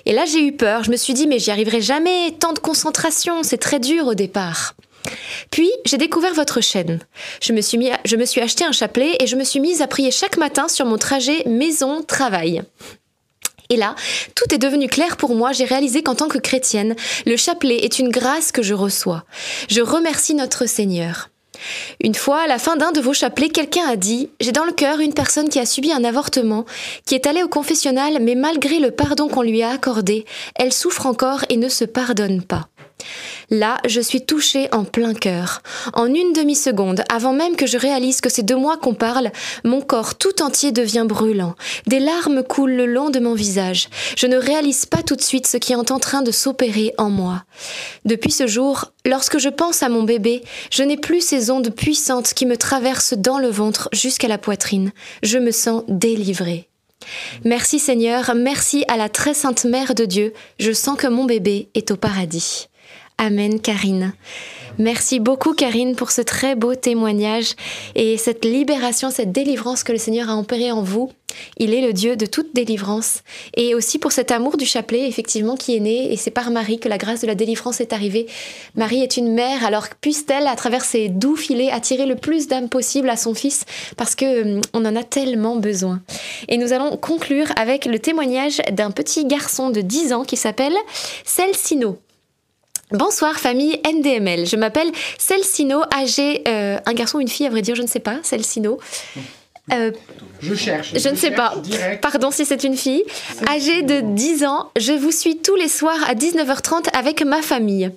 Et 0.06 0.14
là 0.14 0.26
j'ai 0.26 0.44
eu 0.44 0.52
peur, 0.52 0.84
je 0.84 0.92
me 0.92 0.98
suis 0.98 1.14
dit 1.14 1.28
mais 1.28 1.40
j'y 1.40 1.52
arriverai 1.52 1.82
jamais, 1.82 2.36
tant 2.40 2.54
de 2.54 2.60
concentration, 2.60 3.44
c'est 3.44 3.58
très 3.58 3.80
dur 3.80 4.08
au 4.08 4.16
départ. 4.16 4.74
Puis 5.52 5.72
j'ai 5.86 5.98
découvert 5.98 6.34
votre 6.34 6.62
chaîne. 6.62 7.00
Je 7.42 7.54
me, 7.54 7.62
suis 8.26 8.42
acheté 8.42 8.64
un 8.64 8.72
chapelet 8.72 9.18
et 9.20 9.28
je 9.28 9.36
me 9.36 9.44
suis 9.44 9.60
mise 9.60 9.82
à 9.82 9.88
prier 9.88 10.12
chaque 10.12 10.38
matin 10.38 10.68
sur 10.68 10.86
mon 10.86 10.98
trajet 10.98 11.44
maison-travail. 11.46 12.64
Et 13.72 13.78
là, 13.78 13.96
tout 14.36 14.54
est 14.54 14.58
devenu 14.58 14.88
clair 14.88 15.16
pour 15.16 15.36
moi. 15.36 15.52
J'ai 15.52 15.66
réalisé 15.66 16.02
qu'en 16.02 16.16
tant 16.16 16.28
que 16.28 16.40
chrétienne, 16.40 16.96
le 17.26 17.38
chapelet 17.38 17.86
est 17.86 18.00
une 18.00 18.10
grâce 18.10 18.52
que 18.52 18.64
je 18.64 18.74
reçois. 18.74 19.26
Je 19.70 19.82
remercie 19.82 20.34
notre 20.34 20.66
Seigneur. 20.66 21.30
Une 22.02 22.16
fois, 22.16 22.42
à 22.42 22.48
la 22.48 22.58
fin 22.58 22.78
d'un 22.78 22.92
de 22.92 23.02
vos 23.02 23.14
chapelets, 23.14 23.50
quelqu'un 23.50 23.88
a 23.88 23.96
dit 23.96 24.30
J'ai 24.40 24.52
dans 24.52 24.66
le 24.66 24.72
cœur 24.72 25.00
une 25.00 25.14
personne 25.14 25.50
qui 25.50 25.60
a 25.60 25.66
subi 25.66 25.92
un 25.92 26.04
avortement, 26.04 26.66
qui 27.06 27.16
est 27.16 27.28
allée 27.28 27.44
au 27.44 27.50
confessionnal, 27.50 28.20
mais 28.22 28.36
malgré 28.36 28.80
le 28.80 28.92
pardon 28.92 29.28
qu'on 29.28 29.42
lui 29.42 29.62
a 29.62 29.70
accordé, 29.70 30.26
elle 30.56 30.74
souffre 30.74 31.06
encore 31.06 31.44
et 31.50 31.58
ne 31.58 31.70
se 31.70 31.86
pardonne 31.86 32.42
pas. 32.42 32.70
Là, 33.52 33.80
je 33.88 34.00
suis 34.00 34.26
touchée 34.26 34.68
en 34.72 34.84
plein 34.84 35.14
cœur. 35.14 35.62
En 35.94 36.06
une 36.06 36.34
demi-seconde, 36.34 37.04
avant 37.12 37.34
même 37.34 37.56
que 37.56 37.66
je 37.66 37.78
réalise 37.78 38.22
que 38.22 38.30
c'est 38.30 38.46
de 38.46 38.56
moi 38.56 38.78
qu'on 38.78 38.94
parle, 38.94 39.32
mon 39.64 39.82
corps 39.82 40.16
tout 40.16 40.42
entier 40.42 40.72
devient 40.72 41.06
brûlant. 41.08 41.56
Des 41.88 42.00
larmes 42.00 42.44
coulent 42.44 42.76
le 42.76 42.86
long 42.86 43.10
de 43.10 43.20
mon 43.20 43.34
visage. 43.34 43.90
Je 44.18 44.28
ne 44.28 44.38
réalise 44.38 44.86
pas 44.86 45.02
tout 45.02 45.16
de 45.16 45.22
suite 45.22 45.48
ce 45.48 45.58
qui 45.58 45.74
est 45.74 45.92
en 45.92 46.00
train 46.00 46.22
de 46.22 46.32
s'opérer 46.32 46.94
en 46.98 47.10
moi. 47.10 47.44
Depuis 48.06 48.32
ce 48.32 48.46
jour, 48.46 48.92
lorsque 49.06 49.40
je 49.40 49.50
pense 49.50 49.82
à 49.82 49.90
mon 49.90 50.04
bébé, 50.04 50.44
je 50.72 50.84
n'ai 50.84 50.98
plus 50.98 51.22
ces 51.22 51.50
ondes 51.50 51.74
puissantes 51.74 52.34
qui 52.34 52.46
me 52.46 52.58
traversent 52.58 53.16
dans 53.18 53.40
le 53.40 53.50
ventre 53.50 53.90
jusqu'à 53.94 54.28
la 54.28 54.38
poitrine. 54.38 54.92
Je 55.24 55.40
me 55.40 55.52
sens 55.52 55.84
délivrée. 55.88 56.70
Merci 57.46 57.80
Seigneur, 57.80 58.34
merci 58.36 58.84
à 58.88 58.98
la 58.98 59.10
très 59.10 59.34
sainte 59.34 59.66
Mère 59.66 59.96
de 59.96 60.06
Dieu, 60.06 60.34
je 60.60 60.72
sens 60.74 60.98
que 60.98 61.08
mon 61.08 61.26
bébé 61.26 61.70
est 61.74 61.92
au 61.92 61.96
paradis. 61.96 62.68
Amen, 63.22 63.60
Karine. 63.60 64.14
Merci 64.78 65.20
beaucoup, 65.20 65.54
Karine, 65.54 65.94
pour 65.98 66.10
ce 66.10 66.22
très 66.22 66.56
beau 66.56 66.74
témoignage 66.74 67.56
et 67.96 68.16
cette 68.16 68.46
libération, 68.46 69.12
cette 69.12 69.34
délivrance 69.34 69.84
que 69.84 69.92
le 69.92 69.98
Seigneur 69.98 70.30
a 70.30 70.38
opérée 70.38 70.72
en 70.72 70.82
vous. 70.82 71.12
Il 71.58 71.74
est 71.74 71.82
le 71.82 71.92
Dieu 71.92 72.16
de 72.16 72.26
toute 72.26 72.56
délivrance. 72.56 73.24
Et 73.58 73.76
aussi 73.76 74.00
pour 74.00 74.14
cet 74.14 74.32
amour 74.32 74.56
du 74.56 74.66
chapelet, 74.66 75.06
effectivement, 75.06 75.58
qui 75.58 75.76
est 75.76 75.82
né. 75.82 76.14
Et 76.14 76.16
c'est 76.16 76.32
par 76.32 76.50
Marie 76.50 76.80
que 76.80 76.88
la 76.88 76.98
grâce 76.98 77.20
de 77.20 77.28
la 77.28 77.36
délivrance 77.36 77.82
est 77.82 77.92
arrivée. 77.92 78.26
Marie 78.76 79.04
est 79.04 79.18
une 79.18 79.34
mère, 79.34 79.66
alors 79.66 79.88
puisse-t-elle, 80.00 80.48
à 80.48 80.56
travers 80.56 80.86
ses 80.86 81.10
doux 81.10 81.36
filets, 81.36 81.72
attirer 81.72 82.06
le 82.06 82.16
plus 82.16 82.48
d'âmes 82.48 82.70
possible 82.70 83.10
à 83.10 83.18
son 83.18 83.34
fils, 83.34 83.66
parce 83.98 84.16
que 84.16 84.44
hum, 84.60 84.62
on 84.74 84.86
en 84.86 84.96
a 84.96 85.04
tellement 85.04 85.58
besoin. 85.58 86.02
Et 86.48 86.56
nous 86.56 86.72
allons 86.72 86.96
conclure 86.96 87.48
avec 87.58 87.84
le 87.84 88.00
témoignage 88.00 88.62
d'un 88.72 88.92
petit 88.92 89.26
garçon 89.26 89.72
de 89.72 89.82
10 89.82 90.14
ans 90.14 90.24
qui 90.24 90.38
s'appelle 90.38 90.78
Celcino. 91.26 91.98
Bonsoir 92.92 93.40
famille 93.40 93.80
NDML, 93.86 94.48
je 94.48 94.56
m'appelle 94.56 94.90
Celcino, 95.20 95.82
âgé, 95.94 96.42
euh, 96.48 96.78
un 96.88 96.94
garçon 96.94 97.20
ou 97.20 97.22
une 97.22 97.28
fille 97.28 97.46
à 97.46 97.50
vrai 97.52 97.62
dire, 97.62 97.76
je 97.76 97.84
ne 97.84 97.88
sais 97.88 98.00
pas, 98.00 98.18
Celcino. 98.24 98.80
euh, 99.72 99.92
Je 100.42 100.56
cherche. 100.56 100.94
je 100.96 101.10
ne 101.10 101.16
sais 101.16 101.30
pas. 101.30 101.54
Direct. 101.62 102.02
Pardon 102.02 102.32
si 102.32 102.46
c'est 102.46 102.64
une 102.64 102.76
fille. 102.76 103.04
Âgée 103.48 103.84
de 103.84 104.02
10 104.02 104.44
ans, 104.46 104.72
je 104.76 104.94
vous 104.94 105.12
suis 105.12 105.38
tous 105.38 105.56
les 105.56 105.68
soirs 105.68 106.00
à 106.10 106.16
19h30 106.16 106.90
avec 106.98 107.22
ma 107.24 107.44
famille. 107.44 107.92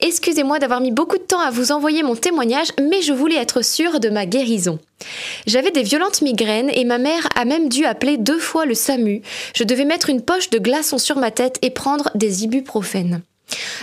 Excusez-moi 0.00 0.58
d'avoir 0.58 0.80
mis 0.80 0.90
beaucoup 0.92 1.18
de 1.18 1.22
temps 1.22 1.40
à 1.40 1.50
vous 1.50 1.70
envoyer 1.70 2.02
mon 2.02 2.16
témoignage, 2.16 2.68
mais 2.80 3.02
je 3.02 3.12
voulais 3.12 3.36
être 3.36 3.62
sûre 3.62 4.00
de 4.00 4.08
ma 4.08 4.24
guérison. 4.24 4.78
J'avais 5.46 5.70
des 5.70 5.82
violentes 5.82 6.22
migraines 6.22 6.70
et 6.72 6.86
ma 6.86 6.96
mère 6.96 7.28
a 7.36 7.44
même 7.44 7.68
dû 7.68 7.84
appeler 7.84 8.16
deux 8.16 8.38
fois 8.38 8.64
le 8.64 8.74
SAMU. 8.74 9.20
Je 9.54 9.64
devais 9.64 9.84
mettre 9.84 10.08
une 10.08 10.22
poche 10.22 10.48
de 10.48 10.58
glaçons 10.58 10.96
sur 10.98 11.18
ma 11.18 11.30
tête 11.30 11.58
et 11.60 11.68
prendre 11.68 12.10
des 12.14 12.44
ibuprofènes. 12.44 13.20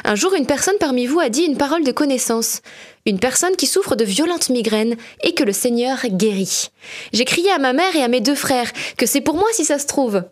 Un 0.04 0.16
jour, 0.16 0.34
une 0.34 0.46
personne 0.46 0.78
parmi 0.80 1.06
vous 1.06 1.20
a 1.20 1.30
dit 1.30 1.44
une 1.44 1.58
parole 1.58 1.84
de 1.84 1.92
connaissance. 1.92 2.62
Une 3.06 3.20
personne 3.20 3.56
qui 3.56 3.68
souffre 3.68 3.96
de 3.96 4.04
violentes 4.04 4.50
migraines 4.50 4.96
et 5.24 5.34
que 5.34 5.44
le 5.44 5.54
Seigneur 5.54 6.00
guérit. 6.06 6.70
J'ai 7.14 7.26
crié 7.26 7.52
à 7.52 7.60
ma 7.60 7.74
mère 7.74 7.96
et 7.96 8.04
à 8.04 8.08
mes 8.08 8.22
deux 8.22 8.36
frères 8.36 8.72
que 8.98 9.06
c'est 9.06 9.22
pour 9.22 9.36
moi 9.36 9.48
si 9.54 9.66
ça 9.66 9.80
se 9.80 9.88
trouve. 9.88 10.24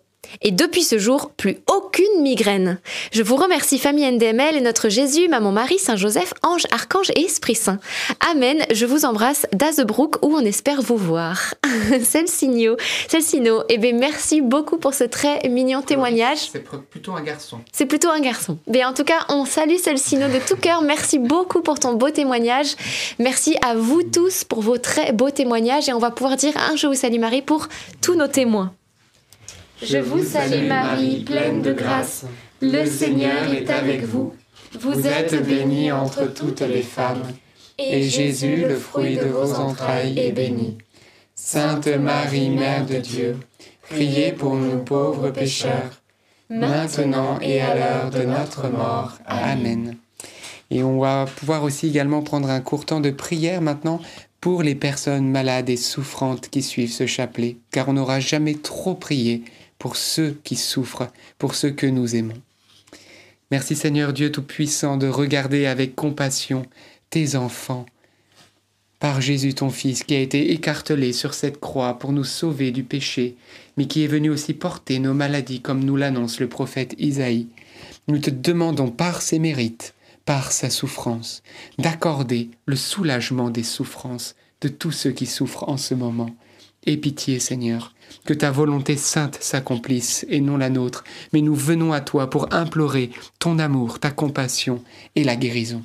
Et 0.42 0.52
depuis 0.52 0.84
ce 0.84 0.98
jour, 0.98 1.32
plus 1.38 1.58
aucune 1.68 2.22
migraine. 2.22 2.80
Je 3.12 3.24
vous 3.24 3.36
remercie 3.36 3.80
famille 3.80 4.10
NDML 4.10 4.56
et 4.56 4.62
notre 4.62 4.90
Jésus, 4.90 5.28
Maman 5.28 5.52
Marie, 5.52 5.80
Saint 5.80 5.96
Joseph, 5.96 6.34
Ange, 6.44 6.66
Archange 6.72 7.12
et 7.16 7.22
Esprit 7.22 7.56
Saint. 7.56 7.80
Amen. 8.32 8.66
Je 8.72 8.86
vous 8.86 9.06
embrasse 9.06 9.46
d'Azebrook 9.54 10.18
où 10.24 10.36
on 10.36 10.42
espère 10.42 10.82
vous 10.82 10.98
voir. 10.98 11.54
Celcino, 12.04 12.78
eh 13.70 13.78
bien 13.78 13.94
merci 13.94 14.42
beaucoup 14.42 14.78
pour 14.78 14.94
ce 14.94 15.04
très 15.04 15.48
mignon 15.50 15.82
témoignage. 15.82 16.50
C'est 16.52 16.64
plutôt 16.64 17.14
un 17.14 17.22
garçon. 17.22 17.60
C'est 17.72 17.86
plutôt 17.86 18.10
un 18.10 18.20
garçon. 18.20 18.58
Mais 18.68 18.84
en 18.84 18.94
tout 18.94 19.04
cas, 19.04 19.26
on 19.30 19.46
salue 19.46 19.78
Celcino 19.78 20.28
de 20.28 20.40
tout 20.46 20.58
cœur. 20.58 20.82
Merci 20.82 21.20
beaucoup 21.20 21.62
pour 21.62 21.80
ton 21.80 21.94
beau 21.94 22.10
témoignage. 22.10 22.76
Merci 23.20 23.58
à 23.62 23.76
vous 23.76 24.04
tous 24.04 24.44
pour 24.44 24.62
vos 24.62 24.78
très 24.78 25.12
beaux 25.12 25.32
témoignages. 25.32 25.90
Et 25.90 25.94
on 25.94 26.00
va 26.00 26.12
pouvoir 26.12 26.38
dire 26.38 26.54
un 26.58 26.76
Je 26.76 26.88
vous 26.88 26.94
salue 26.94 27.20
Marie 27.20 27.42
pour 27.42 27.68
tous 28.02 28.16
nos 28.16 28.28
témoins. 28.28 28.74
Je 29.82 29.98
vous 29.98 30.24
salue 30.24 30.68
Marie, 30.68 31.24
pleine 31.26 31.62
de 31.62 31.74
grâce. 31.74 32.26
Le 32.62 32.86
Seigneur 32.86 33.52
est 33.54 33.70
avec 33.70 34.04
vous. 34.04 34.34
Vous 34.80 35.06
êtes 35.06 35.46
bénie 35.46 35.92
entre 35.92 36.34
toutes 36.34 36.62
les 36.62 36.82
femmes, 36.82 37.24
et 37.78 38.04
Jésus, 38.04 38.66
le 38.68 38.76
fruit 38.76 39.18
de 39.18 39.26
vos 39.26 39.54
entrailles, 39.56 40.18
est 40.18 40.32
béni. 40.32 40.78
Sainte 41.36 41.88
Marie, 41.88 42.50
Mère 42.50 42.86
de 42.86 42.98
Dieu, 42.98 43.38
priez 43.90 44.32
pour 44.32 44.56
nous 44.56 44.80
pauvres 44.80 45.30
pécheurs, 45.32 46.02
maintenant 46.50 47.38
et 47.42 47.60
à 47.60 47.76
l'heure 47.76 48.10
de 48.12 48.24
notre 48.24 48.70
mort. 48.70 49.18
Amen. 49.26 49.98
Et 50.72 50.84
on 50.84 51.00
va 51.00 51.26
pouvoir 51.26 51.64
aussi 51.64 51.88
également 51.88 52.22
prendre 52.22 52.50
un 52.50 52.62
court 52.62 52.86
temps 52.86 53.02
de 53.02 53.12
prière 53.12 53.62
maintenant 53.62 54.00
pour 54.40 54.64
les 54.64 54.76
personnes 54.76 55.30
malades 55.30 55.70
et 55.70 55.78
souffrantes 55.78 56.50
qui 56.50 56.62
suivent 56.62 56.92
ce 56.92 57.06
chapelet, 57.06 57.58
car 57.72 57.90
on 57.90 57.94
n'aura 57.94 58.20
jamais 58.20 58.56
trop 58.56 58.96
prié 58.96 59.44
pour 59.80 59.96
ceux 59.96 60.38
qui 60.44 60.56
souffrent, 60.56 61.12
pour 61.38 61.56
ceux 61.56 61.72
que 61.72 61.88
nous 61.88 62.16
aimons. 62.16 62.42
Merci 63.52 63.76
Seigneur 63.76 64.14
Dieu 64.14 64.32
Tout-Puissant 64.32 64.98
de 64.98 65.08
regarder 65.08 65.66
avec 65.66 65.96
compassion 65.96 66.66
tes 67.10 67.36
enfants 67.36 67.86
par 69.00 69.22
Jésus 69.22 69.54
ton 69.54 69.70
Fils 69.70 70.04
qui 70.04 70.16
a 70.16 70.20
été 70.20 70.52
écartelé 70.52 71.14
sur 71.14 71.34
cette 71.34 71.60
croix 71.60 72.00
pour 72.00 72.12
nous 72.12 72.24
sauver 72.24 72.72
du 72.72 72.84
péché, 72.84 73.36
mais 73.78 73.86
qui 73.86 74.04
est 74.04 74.08
venu 74.08 74.30
aussi 74.30 74.54
porter 74.54 75.00
nos 75.00 75.14
maladies 75.14 75.62
comme 75.62 75.84
nous 75.84 75.96
l'annonce 75.96 76.40
le 76.40 76.50
prophète 76.50 76.96
Isaïe. 76.98 77.48
Nous 78.08 78.20
te 78.20 78.30
demandons 78.30 78.90
par 78.90 79.22
ses 79.22 79.38
mérites, 79.38 79.94
par 80.26 80.52
sa 80.52 80.70
souffrance, 80.70 81.44
d'accorder 81.78 82.50
le 82.66 82.76
soulagement 82.76 83.50
des 83.50 83.64
souffrances 83.64 84.36
de 84.62 84.70
tous 84.70 84.92
ceux 84.92 85.12
qui 85.12 85.28
souffrent 85.28 85.70
en 85.70 85.78
ce 85.78 85.94
moment. 85.94 86.36
Aie 86.86 86.98
pitié, 86.98 87.40
Seigneur, 87.40 87.94
que 88.26 88.34
ta 88.34 88.52
volonté 88.52 88.96
sainte 88.96 89.38
s'accomplisse 89.42 90.26
et 90.30 90.40
non 90.40 90.58
la 90.58 90.70
nôtre, 90.70 91.04
mais 91.34 91.42
nous 91.42 91.56
venons 91.56 91.94
à 91.94 92.02
toi 92.02 92.30
pour 92.30 92.54
implorer 92.54 93.10
ton 93.40 93.58
amour, 93.60 94.00
ta 94.00 94.12
compassion 94.12 94.84
et 95.16 95.24
la 95.24 95.36
guérison. 95.36 95.84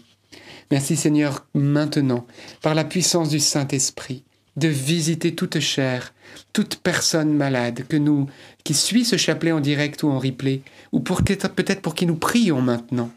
Merci 0.70 0.96
Seigneur 0.96 1.46
maintenant, 1.54 2.26
par 2.62 2.74
la 2.74 2.84
puissance 2.84 3.28
du 3.28 3.40
Saint-Esprit, 3.40 4.24
de 4.56 4.68
visiter 4.68 5.34
toute 5.34 5.58
chair, 5.58 6.12
toute 6.52 6.76
personne 6.76 7.32
malade 7.32 7.86
que 7.88 7.96
nous, 7.96 8.28
qui 8.62 8.74
suit 8.74 9.04
ce 9.04 9.16
chapelet 9.16 9.52
en 9.52 9.60
direct 9.60 10.02
ou 10.02 10.10
en 10.10 10.18
replay, 10.18 10.62
ou 10.92 11.00
peut-être 11.00 11.80
pour 11.80 11.94
qui 11.94 12.06
nous 12.06 12.16
prions 12.16 12.60
maintenant. 12.60 13.10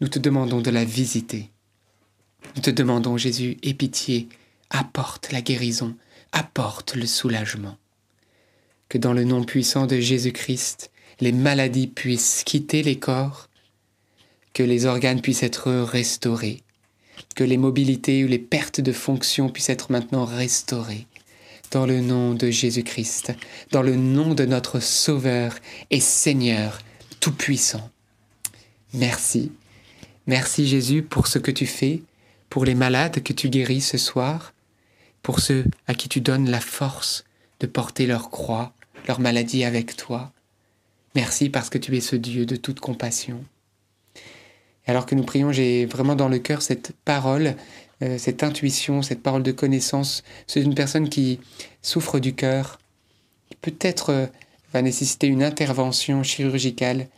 Nous 0.00 0.08
te 0.08 0.18
demandons 0.18 0.60
de 0.60 0.70
la 0.70 0.84
visiter. 0.84 1.50
Nous 2.54 2.62
te 2.62 2.70
demandons, 2.70 3.16
Jésus, 3.16 3.58
aie 3.62 3.74
pitié, 3.74 4.28
apporte 4.70 5.32
la 5.32 5.42
guérison, 5.42 5.96
apporte 6.32 6.94
le 6.94 7.06
soulagement. 7.06 7.76
Que 8.88 8.98
dans 8.98 9.12
le 9.12 9.24
nom 9.24 9.44
puissant 9.44 9.86
de 9.86 10.00
Jésus-Christ, 10.00 10.90
les 11.20 11.32
maladies 11.32 11.88
puissent 11.88 12.42
quitter 12.44 12.82
les 12.82 12.98
corps, 12.98 13.48
que 14.52 14.62
les 14.62 14.86
organes 14.86 15.20
puissent 15.20 15.42
être 15.42 15.70
restaurés, 15.70 16.62
que 17.34 17.44
les 17.44 17.56
mobilités 17.56 18.24
ou 18.24 18.28
les 18.28 18.38
pertes 18.38 18.80
de 18.80 18.92
fonction 18.92 19.48
puissent 19.48 19.70
être 19.70 19.92
maintenant 19.92 20.24
restaurées. 20.24 21.06
Dans 21.70 21.84
le 21.84 22.00
nom 22.00 22.32
de 22.32 22.50
Jésus-Christ, 22.50 23.34
dans 23.72 23.82
le 23.82 23.94
nom 23.94 24.34
de 24.34 24.46
notre 24.46 24.80
Sauveur 24.80 25.54
et 25.90 26.00
Seigneur 26.00 26.78
Tout-Puissant. 27.20 27.90
Merci. 28.94 29.52
Merci 30.26 30.66
Jésus 30.66 31.02
pour 31.02 31.26
ce 31.26 31.38
que 31.38 31.50
tu 31.50 31.66
fais, 31.66 32.02
pour 32.48 32.64
les 32.64 32.74
malades 32.74 33.22
que 33.22 33.34
tu 33.34 33.50
guéris 33.50 33.82
ce 33.82 33.98
soir, 33.98 34.54
pour 35.22 35.40
ceux 35.40 35.64
à 35.86 35.94
qui 35.94 36.08
tu 36.08 36.20
donnes 36.20 36.50
la 36.50 36.60
force 36.60 37.24
de 37.60 37.66
porter 37.66 38.06
leur 38.06 38.30
croix, 38.30 38.72
leur 39.06 39.20
maladie 39.20 39.64
avec 39.64 39.96
toi. 39.96 40.32
Merci 41.14 41.48
parce 41.48 41.70
que 41.70 41.78
tu 41.78 41.96
es 41.96 42.00
ce 42.00 42.16
Dieu 42.16 42.46
de 42.46 42.56
toute 42.56 42.80
compassion. 42.80 43.44
Alors 44.86 45.04
que 45.04 45.14
nous 45.14 45.24
prions, 45.24 45.52
j'ai 45.52 45.84
vraiment 45.86 46.16
dans 46.16 46.28
le 46.28 46.38
cœur 46.38 46.62
cette 46.62 46.92
parole, 47.04 47.56
euh, 48.02 48.16
cette 48.16 48.42
intuition, 48.42 49.02
cette 49.02 49.22
parole 49.22 49.42
de 49.42 49.52
connaissance. 49.52 50.22
C'est 50.46 50.62
une 50.62 50.74
personne 50.74 51.08
qui 51.08 51.40
souffre 51.82 52.18
du 52.18 52.34
cœur, 52.34 52.78
qui 53.50 53.56
peut-être 53.56 54.10
euh, 54.10 54.26
va 54.72 54.80
nécessiter 54.80 55.26
une 55.26 55.42
intervention 55.42 56.22
chirurgicale, 56.22 57.08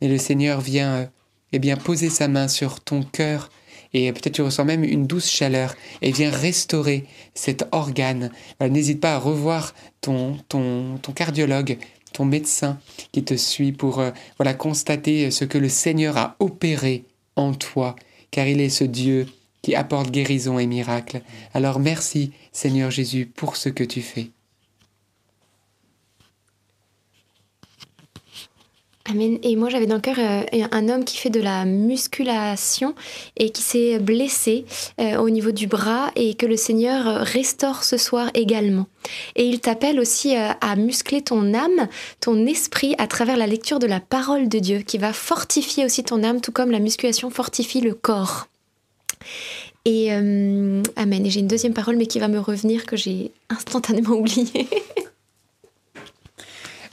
mais 0.00 0.08
le 0.08 0.18
Seigneur 0.18 0.60
vient 0.60 0.94
euh, 0.94 1.06
eh 1.52 1.58
bien 1.58 1.76
poser 1.76 2.08
sa 2.08 2.28
main 2.28 2.48
sur 2.48 2.80
ton 2.80 3.02
cœur 3.02 3.50
et 3.94 4.12
peut-être 4.12 4.34
tu 4.34 4.42
ressens 4.42 4.64
même 4.64 4.84
une 4.84 5.06
douce 5.06 5.28
chaleur 5.30 5.74
et 6.02 6.12
vient 6.12 6.30
restaurer 6.30 7.06
cet 7.34 7.66
organe. 7.72 8.30
Euh, 8.62 8.68
N'hésite 8.68 9.00
pas 9.00 9.14
à 9.14 9.18
revoir 9.18 9.74
ton, 10.00 10.36
ton, 10.48 10.98
ton 10.98 11.12
cardiologue, 11.12 11.78
ton 12.12 12.24
médecin 12.24 12.78
qui 13.12 13.24
te 13.24 13.34
suit 13.34 13.72
pour 13.72 14.00
euh, 14.00 14.10
voilà 14.36 14.54
constater 14.54 15.30
ce 15.30 15.44
que 15.44 15.58
le 15.58 15.68
Seigneur 15.68 16.16
a 16.16 16.36
opéré 16.38 17.04
en 17.36 17.54
toi, 17.54 17.96
car 18.30 18.46
il 18.46 18.60
est 18.60 18.68
ce 18.68 18.84
Dieu 18.84 19.26
qui 19.62 19.74
apporte 19.74 20.10
guérison 20.10 20.58
et 20.58 20.66
miracle. 20.66 21.22
Alors 21.54 21.78
merci 21.78 22.32
Seigneur 22.52 22.90
Jésus 22.90 23.26
pour 23.26 23.56
ce 23.56 23.68
que 23.68 23.84
tu 23.84 24.02
fais. 24.02 24.30
Et 29.14 29.56
moi, 29.56 29.70
j'avais 29.70 29.86
dans 29.86 29.94
le 29.94 30.00
cœur 30.00 30.18
euh, 30.18 30.42
un 30.70 30.88
homme 30.88 31.04
qui 31.04 31.16
fait 31.16 31.30
de 31.30 31.40
la 31.40 31.64
musculation 31.64 32.94
et 33.36 33.50
qui 33.50 33.62
s'est 33.62 33.98
blessé 33.98 34.66
euh, 35.00 35.16
au 35.16 35.30
niveau 35.30 35.50
du 35.50 35.66
bras 35.66 36.10
et 36.14 36.34
que 36.34 36.44
le 36.44 36.56
Seigneur 36.56 37.08
euh, 37.08 37.22
restaure 37.22 37.84
ce 37.84 37.96
soir 37.96 38.30
également. 38.34 38.86
Et 39.34 39.46
il 39.46 39.60
t'appelle 39.60 39.98
aussi 39.98 40.36
à 40.36 40.76
muscler 40.76 41.22
ton 41.22 41.54
âme, 41.54 41.88
ton 42.20 42.44
esprit 42.46 42.94
à 42.98 43.06
travers 43.06 43.38
la 43.38 43.46
lecture 43.46 43.78
de 43.78 43.86
la 43.86 44.00
parole 44.00 44.48
de 44.48 44.58
Dieu 44.58 44.78
qui 44.80 44.98
va 44.98 45.14
fortifier 45.14 45.86
aussi 45.86 46.04
ton 46.04 46.22
âme, 46.22 46.42
tout 46.42 46.52
comme 46.52 46.70
la 46.70 46.78
musculation 46.78 47.30
fortifie 47.30 47.80
le 47.80 47.94
corps. 47.94 48.48
Et 49.86 50.10
Amen. 50.10 50.82
Et 51.24 51.30
j'ai 51.30 51.40
une 51.40 51.46
deuxième 51.46 51.72
parole, 51.72 51.96
mais 51.96 52.06
qui 52.06 52.18
va 52.18 52.28
me 52.28 52.38
revenir 52.38 52.84
que 52.84 52.96
j'ai 52.96 53.32
instantanément 53.48 54.10
oubliée. 54.16 54.68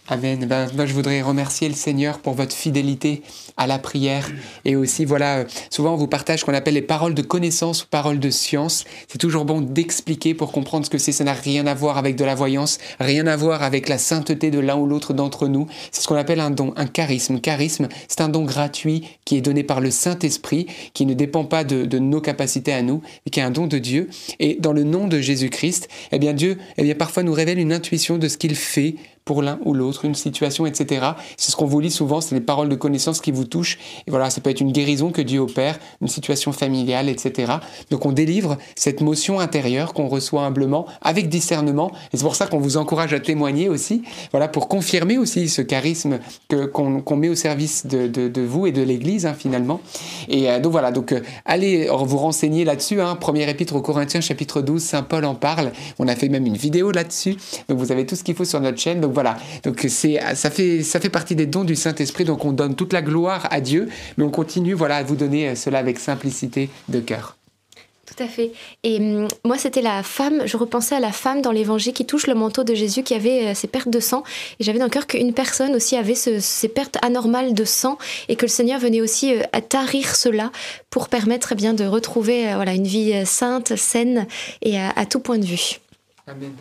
Amen. 0.08 0.46
Ben, 0.46 0.70
moi, 0.76 0.86
je 0.86 0.94
voudrais 0.94 1.24
remercier 1.24 1.68
le 1.68 1.74
Seigneur 1.74 2.20
pour 2.20 2.36
votre 2.36 2.56
fidélité 2.56 3.24
à 3.58 3.68
la 3.68 3.80
prière. 3.80 4.30
Et 4.66 4.76
aussi, 4.76 5.06
voilà, 5.06 5.46
souvent 5.70 5.94
on 5.94 5.98
vous 5.98 6.08
partage 6.08 6.42
ce 6.42 6.46
qu'on 6.46 6.54
appelle 6.54 6.74
les 6.74 6.82
paroles 6.82 7.14
de 7.14 7.22
connaissance 7.22 7.84
ou 7.84 7.88
paroles 7.88 8.20
de 8.20 8.30
science. 8.30 8.86
C'est 9.08 9.18
toujours 9.18 9.46
bon 9.46 9.62
d'expliquer 9.62 10.34
pour 10.34 10.52
comprendre 10.52 10.86
ce 10.86 10.90
que 10.90 10.98
c'est. 10.98 11.12
Ça 11.12 11.24
n'a 11.24 11.34
rien 11.34 11.66
à 11.68 11.74
voir 11.74 11.98
avec 11.98 12.16
de 12.16 12.26
la 12.26 12.36
voyance, 12.36 12.80
rien 13.00 13.28
à 13.28 13.36
voir 13.36 13.64
avec 13.64 13.88
la 13.90 13.98
sainteté 13.98 14.52
de 14.52 14.60
l'un 14.60 14.76
ou 14.76 14.86
l'autre 14.86 15.14
d'entre 15.14 15.48
nous. 15.48 15.68
C'est 15.92 16.02
ce 16.02 16.08
qu'on 16.08 16.16
appelle 16.16 16.40
un 16.40 16.52
don, 16.52 16.74
un 16.76 16.88
charisme. 16.88 17.40
Charisme, 17.40 17.88
c'est 18.08 18.22
un 18.22 18.30
don 18.30 18.44
gratuit 18.44 19.04
qui 19.26 19.38
est 19.38 19.42
donné 19.42 19.64
par 19.64 19.82
le 19.82 19.92
Saint-Esprit, 19.92 20.68
qui 20.94 21.06
ne 21.06 21.14
dépend 21.14 21.46
pas 21.46 21.64
de, 21.64 21.86
de 21.86 22.00
nos 22.00 22.22
capacités 22.22 22.74
à 22.74 22.82
nous, 22.82 23.02
mais 23.26 23.30
qui 23.32 23.40
est 23.40 23.44
un 23.44 23.52
don 23.52 23.68
de 23.68 23.78
Dieu. 23.78 24.10
Et 24.40 24.58
dans 24.60 24.74
le 24.74 24.84
nom 24.84 25.08
de 25.08 25.20
Jésus-Christ, 25.20 25.88
eh 26.12 26.20
bien 26.20 26.34
Dieu, 26.34 26.58
eh 26.78 26.84
bien 26.84 26.96
parfois 26.96 27.24
nous 27.24 27.34
révèle 27.34 27.60
une 27.60 27.74
intuition 27.74 28.18
de 28.18 28.28
ce 28.28 28.38
qu'il 28.38 28.56
fait 28.56 28.96
pour 29.26 29.42
l'un 29.42 29.60
ou 29.66 29.74
l'autre, 29.74 30.06
une 30.06 30.14
situation, 30.14 30.68
etc. 30.68 31.08
C'est 31.36 31.52
ce 31.52 31.56
qu'on 31.56 31.66
vous 31.66 31.80
lit 31.80 31.92
souvent, 31.92 32.22
c'est 32.22 32.36
les 32.36 32.42
paroles 32.42 32.70
de 32.70 32.76
connaissance 32.76 33.20
qui 33.22 33.32
vous 33.32 33.45
touchent. 33.48 33.78
Et 34.08 34.12
voilà, 34.12 34.30
ça 34.30 34.42
peut 34.42 34.50
être 34.50 34.62
une 34.62 34.72
guérison 34.72 35.12
que 35.12 35.22
Dieu 35.22 35.40
opère, 35.40 35.80
une 36.02 36.08
situation 36.08 36.52
familiale, 36.52 37.10
etc. 37.10 37.54
Donc 37.92 38.06
on 38.06 38.12
délivre 38.12 38.58
cette 38.76 39.02
motion 39.02 39.40
intérieure 39.40 39.94
qu'on 39.94 40.08
reçoit 40.08 40.44
humblement, 40.44 40.86
avec 41.02 41.30
discernement. 41.30 41.92
Et 42.14 42.18
c'est 42.18 42.24
pour 42.24 42.36
ça 42.36 42.48
qu'on 42.48 42.60
vous 42.60 42.78
encourage 42.78 43.14
à 43.14 43.20
témoigner 43.20 43.70
aussi, 43.70 44.04
voilà, 44.32 44.48
pour 44.48 44.68
confirmer 44.68 45.18
aussi 45.18 45.50
ce 45.50 45.62
charisme 45.62 46.20
que, 46.48 46.66
qu'on, 46.66 47.16
met 47.16 47.30
au 47.30 47.36
service 47.36 47.86
de, 47.86 48.08
de, 48.08 48.42
vous 48.42 48.68
et 48.68 48.72
de 48.72 48.82
l'Église, 48.82 49.26
hein, 49.26 49.36
finalement. 49.38 49.82
Et 50.28 50.50
euh, 50.50 50.60
donc 50.60 50.72
voilà, 50.72 50.92
donc 50.92 51.12
euh, 51.12 51.22
allez 51.46 51.88
vous 51.88 52.18
renseigner 52.18 52.66
là-dessus. 52.66 53.02
Hein, 53.02 53.16
Premier 53.16 53.50
épître 53.50 53.76
aux 53.76 53.82
Corinthiens, 53.82 54.22
chapitre 54.22 54.62
12, 54.62 54.82
Saint 54.82 55.04
Paul 55.04 55.26
en 55.26 55.36
parle. 55.36 55.72
On 56.00 56.08
a 56.08 56.16
fait 56.16 56.30
même 56.30 56.46
une 56.46 56.58
vidéo 56.58 56.92
là-dessus. 56.92 57.38
Donc 57.70 57.78
vous 57.78 57.92
avez 57.92 58.06
tout 58.06 58.16
ce 58.16 58.24
qu'il 58.24 58.36
faut 58.36 58.46
sur 58.46 58.60
notre 58.60 58.80
chaîne. 58.80 59.02
Donc 59.02 59.14
voilà, 59.14 59.38
donc 59.64 59.86
c'est, 59.88 60.20
ça, 60.36 60.50
fait, 60.50 60.84
ça 60.84 61.00
fait 61.00 61.10
partie 61.10 61.36
des 61.36 61.46
dons 61.46 61.64
du 61.64 61.76
Saint-Esprit. 61.76 62.26
Donc 62.26 62.46
on 62.46 62.52
donne 62.52 62.76
toute 62.76 62.94
la 62.94 63.02
gloire 63.02 63.35
à 63.44 63.62
Dieu, 63.62 63.90
mais 64.18 64.24
on 64.24 64.30
continue 64.30 64.74
voilà, 64.74 64.98
à 64.98 65.04
vous 65.04 65.16
donner 65.16 65.50
euh, 65.50 65.56
cela 65.56 65.80
avec 65.80 66.00
simplicité 66.00 66.70
de 66.90 67.00
cœur. 67.00 67.38
Tout 68.06 68.24
à 68.24 68.28
fait. 68.28 68.52
Et 68.84 68.98
hum, 68.98 69.28
moi, 69.44 69.58
c'était 69.58 69.82
la 69.82 70.04
femme, 70.04 70.44
je 70.46 70.58
repensais 70.58 70.96
à 70.96 71.00
la 71.00 71.12
femme 71.12 71.42
dans 71.42 71.52
l'évangile 71.52 71.94
qui 71.94 72.06
touche 72.06 72.28
le 72.28 72.36
manteau 72.36 72.64
de 72.64 72.76
Jésus, 72.76 73.04
qui 73.04 73.16
avait 73.16 73.48
euh, 73.48 73.54
ces 73.56 73.68
pertes 73.68 73.90
de 73.90 74.00
sang. 74.00 74.24
Et 74.60 74.64
j'avais 74.64 74.80
dans 74.80 74.86
le 74.86 74.92
cœur 74.92 75.08
qu'une 75.08 75.34
personne 75.34 75.76
aussi 75.76 75.96
avait 75.96 76.16
ces 76.16 76.68
pertes 76.70 76.98
anormales 77.04 77.54
de 77.54 77.66
sang 77.66 77.98
et 78.30 78.36
que 78.36 78.44
le 78.46 78.50
Seigneur 78.50 78.80
venait 78.80 79.02
aussi 79.02 79.34
euh, 79.34 79.42
à 79.52 79.62
tarir 79.62 80.16
cela 80.16 80.52
pour 80.90 81.10
permettre 81.10 81.54
eh 81.54 81.56
bien 81.56 81.74
de 81.74 81.86
retrouver 81.86 82.54
voilà, 82.54 82.74
une 82.74 82.88
vie 82.88 83.26
sainte, 83.26 83.76
saine 83.76 84.28
et 84.62 84.78
à, 84.80 84.92
à 84.96 85.06
tout 85.06 85.20
point 85.20 85.40
de 85.40 85.46
vue. 85.46 85.80
Amen. 86.28 86.54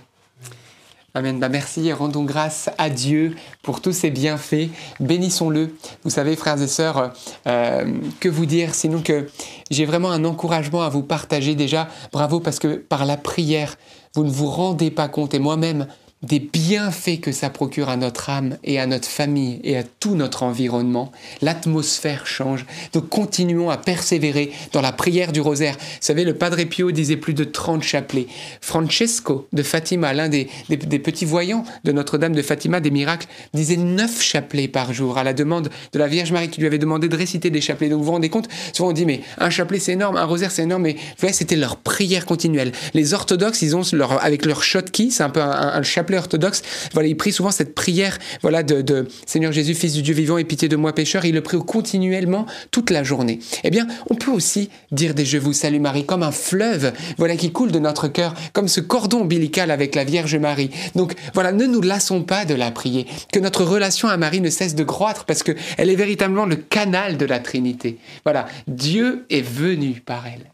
Amen. 1.17 1.39
Bah 1.39 1.49
merci 1.49 1.87
et 1.87 1.93
rendons 1.93 2.25
grâce 2.25 2.71
à 2.77 2.91
Dieu 2.91 3.37
pour 3.63 3.81
tous 3.81 3.93
ses 3.93 4.11
bienfaits. 4.11 4.69
Bénissons-le. 4.99 5.73
Vous 6.03 6.11
savez, 6.11 6.35
frères 6.35 6.61
et 6.61 6.67
sœurs, 6.67 7.13
euh, 7.47 7.85
que 8.19 8.29
vous 8.29 8.47
dire 8.47 8.75
sinon 8.75 9.01
que 9.01 9.29
j'ai 9.71 9.85
vraiment 9.85 10.11
un 10.11 10.25
encouragement 10.25 10.83
à 10.83 10.89
vous 10.89 11.05
partager 11.05 11.55
déjà. 11.55 11.87
Bravo 12.11 12.41
parce 12.41 12.59
que 12.59 12.75
par 12.75 13.07
la 13.07 13.17
prière, 13.17 13.77
vous 14.17 14.25
ne 14.25 14.31
vous 14.31 14.49
rendez 14.49 14.91
pas 14.91 15.07
compte 15.07 15.35
et 15.35 15.39
moi-même, 15.39 15.87
des 16.25 16.41
bienfaits 16.41 17.21
que 17.21 17.33
ça 17.33 17.51
procure 17.51 17.89
à 17.89 17.97
notre 17.97 18.31
âme 18.31 18.57
et 18.65 18.81
à 18.81 18.87
notre 18.87 19.09
famille 19.09 19.61
et 19.63 19.77
à 19.77 19.83
tout 19.83 20.15
notre 20.15 20.43
environnement. 20.43 21.13
L'atmosphère 21.43 22.27
change. 22.27 22.65
Donc 22.93 23.09
continuons 23.09 23.71
à 23.71 23.77
persévérer 23.77 24.51
dans 24.73 24.81
la 24.81 24.93
prière 24.93 25.33
du 25.33 25.41
rosaire. 25.41 25.77
Vous 25.77 25.99
savez, 26.01 26.25
le 26.25 26.35
Padre 26.35 26.63
Pio 26.65 26.91
disait 26.93 27.17
plus 27.17 27.35
de 27.35 27.45
30 27.45 27.83
chapelets. 27.83 28.27
Francesco 28.61 29.47
de 29.53 29.63
Fatima, 29.63 30.13
l'un 30.13 30.29
des, 30.29 30.49
des, 30.69 30.99
petits 30.99 31.25
voyants 31.25 31.65
de 31.85 31.93
Notre-Dame 31.93 32.35
de 32.35 32.43
Fatima 32.43 32.81
des 32.81 32.91
miracles, 32.91 33.27
disait 33.53 33.77
9 33.77 34.23
chapelets 34.23 34.69
par 34.69 34.93
jour 34.93 35.19
à 35.19 35.25
la 35.25 35.35
demande 35.35 35.69
de 35.93 35.99
la 35.99 36.07
Vierge 36.07 36.33
Marie 36.33 36.49
qui 36.49 36.61
lui 36.61 36.67
avait 36.67 36.79
demandé 36.79 37.09
de 37.09 37.17
réciter 37.17 37.51
des 37.51 37.61
chapelets. 37.61 37.91
Donc 37.91 37.99
vous 37.99 38.07
vous 38.07 38.13
rendez 38.13 38.31
compte, 38.31 38.49
souvent 38.73 38.91
on 38.91 38.93
dit 38.93 39.07
mais 39.07 39.21
un 39.39 39.51
chapelet 39.51 39.79
c'est 39.79 39.93
énorme, 39.93 40.17
un 40.17 40.25
rosaire 40.25 40.51
c'est 40.51 40.63
énorme, 40.63 40.83
mais 40.83 40.97
c'était 41.33 41.57
leur 41.57 41.77
prière 41.77 42.25
continuelle. 42.25 42.73
Les 42.95 43.13
orthodoxes, 43.13 43.63
ils 43.63 43.77
ont 43.77 43.83
leur, 43.93 44.25
avec 44.25 44.47
leur 44.47 44.63
shotki, 44.63 45.11
c'est 45.11 45.23
un 45.23 45.31
peu 45.31 45.41
un, 45.41 45.51
un 45.51 45.83
chapelet 45.83 46.14
orthodoxe, 46.19 46.63
voilà, 46.93 47.09
il 47.09 47.17
prie 47.17 47.33
souvent 47.33 47.51
cette 47.51 47.75
prière, 47.75 48.19
voilà, 48.43 48.63
de, 48.63 49.07
Seigneur 49.27 49.53
Jésus, 49.53 49.75
Fils 49.75 49.93
du 49.93 50.03
Dieu 50.03 50.15
vivant, 50.15 50.39
et 50.39 50.45
pitié 50.45 50.69
de 50.69 50.77
moi 50.77 50.95
pécheur. 50.95 51.25
Il 51.25 51.35
le 51.35 51.43
prie 51.43 51.59
continuellement 51.59 52.47
toute 52.71 52.91
la 52.91 53.03
journée. 53.03 53.39
Eh 53.63 53.71
bien, 53.71 53.87
on 54.11 54.15
peut 54.15 54.31
aussi 54.31 54.71
dire 54.93 55.15
des 55.15 55.25
Je 55.25 55.39
vous 55.39 55.53
salue 55.53 55.81
Marie 55.81 56.05
comme 56.05 56.23
un 56.23 56.33
fleuve, 56.33 56.93
voilà, 57.19 57.37
qui 57.37 57.53
coule 57.53 57.73
de 57.73 57.79
notre 57.79 58.09
cœur, 58.09 58.35
comme 58.53 58.69
ce 58.69 58.81
cordon 58.81 59.23
ombilical 59.23 59.71
avec 59.71 59.95
la 59.95 60.05
Vierge 60.05 60.37
Marie. 60.37 60.71
Donc, 60.95 61.15
voilà, 61.35 61.53
ne 61.53 61.67
nous 61.67 61.81
lassons 61.81 62.23
pas 62.23 62.45
de 62.45 62.55
la 62.55 62.71
prier. 62.71 63.07
Que 63.33 63.39
notre 63.39 63.65
relation 63.65 64.09
à 64.09 64.17
Marie 64.17 64.41
ne 64.41 64.51
cesse 64.51 64.75
de 64.75 64.85
croître 64.85 65.25
parce 65.25 65.43
que 65.43 65.53
elle 65.77 65.91
est 65.91 65.97
véritablement 65.97 66.47
le 66.47 66.57
canal 66.57 67.17
de 67.17 67.27
la 67.27 67.39
Trinité. 67.39 67.99
Voilà, 68.25 68.47
Dieu 68.67 69.27
est 69.31 69.43
venu 69.43 70.03
par 70.05 70.27
elle. 70.27 70.53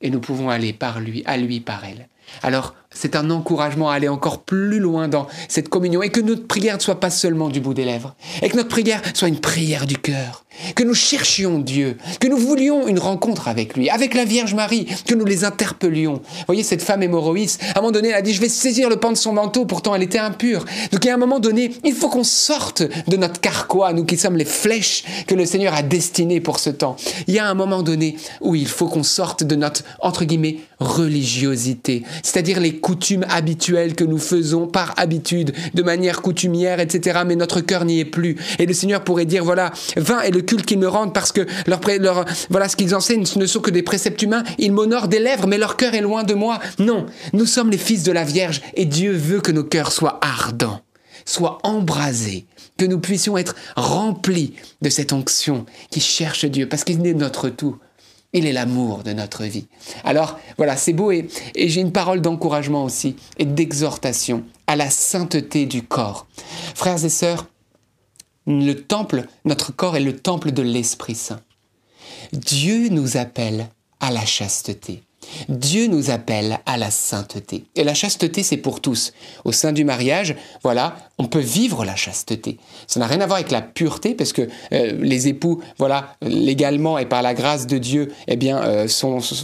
Et 0.00 0.10
nous 0.10 0.20
pouvons 0.20 0.50
aller 0.50 0.72
par 0.72 1.00
lui, 1.00 1.22
à 1.26 1.36
lui 1.36 1.60
par 1.60 1.84
elle. 1.84 2.08
Alors, 2.42 2.74
c'est 2.94 3.16
un 3.16 3.30
encouragement 3.30 3.90
à 3.90 3.94
aller 3.94 4.08
encore 4.08 4.42
plus 4.42 4.78
loin 4.78 5.08
dans 5.08 5.26
cette 5.48 5.68
communion 5.68 6.02
et 6.02 6.10
que 6.10 6.20
notre 6.20 6.46
prière 6.46 6.76
ne 6.76 6.82
soit 6.82 7.00
pas 7.00 7.10
seulement 7.10 7.48
du 7.48 7.60
bout 7.60 7.74
des 7.74 7.84
lèvres, 7.84 8.14
et 8.42 8.48
que 8.48 8.56
notre 8.56 8.68
prière 8.68 9.02
soit 9.14 9.28
une 9.28 9.40
prière 9.40 9.86
du 9.86 9.96
cœur, 9.96 10.44
que 10.74 10.82
nous 10.82 10.94
cherchions 10.94 11.58
Dieu, 11.58 11.96
que 12.20 12.28
nous 12.28 12.36
voulions 12.36 12.86
une 12.86 12.98
rencontre 12.98 13.48
avec 13.48 13.76
lui, 13.76 13.88
avec 13.90 14.14
la 14.14 14.24
Vierge 14.24 14.54
Marie, 14.54 14.86
que 15.06 15.14
nous 15.14 15.24
les 15.24 15.44
interpellions. 15.44 16.14
Vous 16.14 16.44
voyez, 16.46 16.62
cette 16.62 16.82
femme 16.82 17.02
hémorroïs, 17.02 17.58
à 17.74 17.78
un 17.78 17.80
moment 17.80 17.92
donné, 17.92 18.08
elle 18.08 18.14
a 18.14 18.22
dit, 18.22 18.34
je 18.34 18.40
vais 18.40 18.48
saisir 18.48 18.88
le 18.88 18.96
pan 18.96 19.10
de 19.10 19.16
son 19.16 19.32
manteau, 19.32 19.64
pourtant 19.64 19.94
elle 19.94 20.02
était 20.02 20.18
impure. 20.18 20.64
Donc, 20.92 21.04
à 21.06 21.14
un 21.14 21.16
moment 21.16 21.40
donné, 21.40 21.72
il 21.84 21.94
faut 21.94 22.08
qu'on 22.08 22.24
sorte 22.24 22.82
de 22.82 23.16
notre 23.16 23.40
carquois, 23.40 23.92
nous 23.92 24.04
qui 24.04 24.16
sommes 24.16 24.36
les 24.36 24.44
flèches 24.44 25.04
que 25.26 25.34
le 25.34 25.46
Seigneur 25.46 25.74
a 25.74 25.82
destinées 25.82 26.40
pour 26.40 26.58
ce 26.58 26.70
temps. 26.70 26.96
Il 27.26 27.34
y 27.34 27.38
a 27.38 27.46
un 27.46 27.54
moment 27.54 27.82
donné 27.82 28.16
où 28.40 28.54
il 28.54 28.68
faut 28.68 28.88
qu'on 28.88 29.02
sorte 29.02 29.44
de 29.44 29.56
notre, 29.56 29.82
entre 30.00 30.24
guillemets, 30.24 30.58
religiosité, 30.78 32.02
c'est-à-dire 32.22 32.60
les 32.60 32.78
coutumes 32.82 33.24
habituelles 33.30 33.94
que 33.94 34.04
nous 34.04 34.18
faisons 34.18 34.66
par 34.66 34.92
habitude, 34.98 35.54
de 35.72 35.82
manière 35.82 36.20
coutumière, 36.20 36.80
etc. 36.80 37.20
Mais 37.26 37.36
notre 37.36 37.62
cœur 37.62 37.86
n'y 37.86 38.00
est 38.00 38.04
plus. 38.04 38.36
Et 38.58 38.66
le 38.66 38.74
Seigneur 38.74 39.02
pourrait 39.04 39.24
dire, 39.24 39.44
voilà, 39.44 39.72
vain 39.96 40.20
est 40.20 40.30
le 40.30 40.42
culte 40.42 40.66
qu'ils 40.66 40.78
me 40.78 40.88
rendent 40.88 41.14
parce 41.14 41.32
que 41.32 41.46
leur, 41.66 41.80
leur, 41.98 42.26
voilà 42.50 42.68
ce 42.68 42.76
qu'ils 42.76 42.94
enseignent 42.94 43.24
ne 43.36 43.46
sont 43.46 43.60
que 43.60 43.70
des 43.70 43.82
préceptes 43.82 44.20
humains. 44.20 44.42
Ils 44.58 44.72
m'honorent 44.72 45.08
des 45.08 45.20
lèvres, 45.20 45.46
mais 45.46 45.56
leur 45.56 45.76
cœur 45.76 45.94
est 45.94 46.02
loin 46.02 46.24
de 46.24 46.34
moi. 46.34 46.60
Non, 46.78 47.06
nous 47.32 47.46
sommes 47.46 47.70
les 47.70 47.78
fils 47.78 48.02
de 48.02 48.12
la 48.12 48.24
Vierge 48.24 48.60
et 48.74 48.84
Dieu 48.84 49.12
veut 49.12 49.40
que 49.40 49.52
nos 49.52 49.64
cœurs 49.64 49.92
soient 49.92 50.18
ardents, 50.20 50.80
soient 51.24 51.58
embrasés, 51.62 52.46
que 52.76 52.84
nous 52.84 52.98
puissions 52.98 53.38
être 53.38 53.54
remplis 53.76 54.54
de 54.82 54.90
cette 54.90 55.12
onction 55.12 55.66
qui 55.90 56.00
cherche 56.00 56.44
Dieu 56.44 56.68
parce 56.68 56.84
qu'il 56.84 57.06
est 57.06 57.14
notre 57.14 57.48
tout. 57.48 57.76
Il 58.32 58.46
est 58.46 58.52
l'amour 58.52 59.02
de 59.02 59.12
notre 59.12 59.44
vie. 59.44 59.66
Alors 60.04 60.38
voilà, 60.56 60.76
c'est 60.76 60.94
beau 60.94 61.10
et, 61.10 61.28
j'ai 61.54 61.80
une 61.80 61.92
parole 61.92 62.22
d'encouragement 62.22 62.84
aussi 62.84 63.16
et 63.38 63.44
d'exhortation 63.44 64.44
à 64.66 64.76
la 64.76 64.88
sainteté 64.88 65.66
du 65.66 65.82
corps. 65.82 66.26
Frères 66.74 67.04
et 67.04 67.10
sœurs, 67.10 67.46
le 68.46 68.74
temple, 68.74 69.26
notre 69.44 69.72
corps 69.72 69.96
est 69.96 70.00
le 70.00 70.16
temple 70.16 70.52
de 70.52 70.62
l'Esprit 70.62 71.14
Saint. 71.14 71.40
Dieu 72.32 72.88
nous 72.88 73.16
appelle 73.16 73.68
à 74.00 74.10
la 74.10 74.24
chasteté. 74.24 75.02
Dieu 75.48 75.86
nous 75.86 76.10
appelle 76.10 76.58
à 76.66 76.76
la 76.76 76.90
sainteté. 76.90 77.64
Et 77.74 77.84
la 77.84 77.94
chasteté, 77.94 78.42
c'est 78.42 78.56
pour 78.56 78.80
tous. 78.80 79.12
Au 79.44 79.52
sein 79.52 79.72
du 79.72 79.84
mariage, 79.84 80.36
voilà, 80.62 80.96
on 81.18 81.26
peut 81.26 81.38
vivre 81.38 81.84
la 81.84 81.96
chasteté. 81.96 82.58
Ça 82.86 83.00
n'a 83.00 83.06
rien 83.06 83.20
à 83.20 83.26
voir 83.26 83.38
avec 83.38 83.50
la 83.50 83.62
pureté, 83.62 84.14
parce 84.14 84.32
que 84.32 84.48
euh, 84.72 84.92
les 85.00 85.28
époux, 85.28 85.60
voilà, 85.78 86.16
légalement 86.22 86.98
et 86.98 87.06
par 87.06 87.22
la 87.22 87.34
grâce 87.34 87.66
de 87.66 87.78
Dieu, 87.78 88.12
eh 88.28 88.36
bien, 88.36 88.62
euh, 88.62 88.86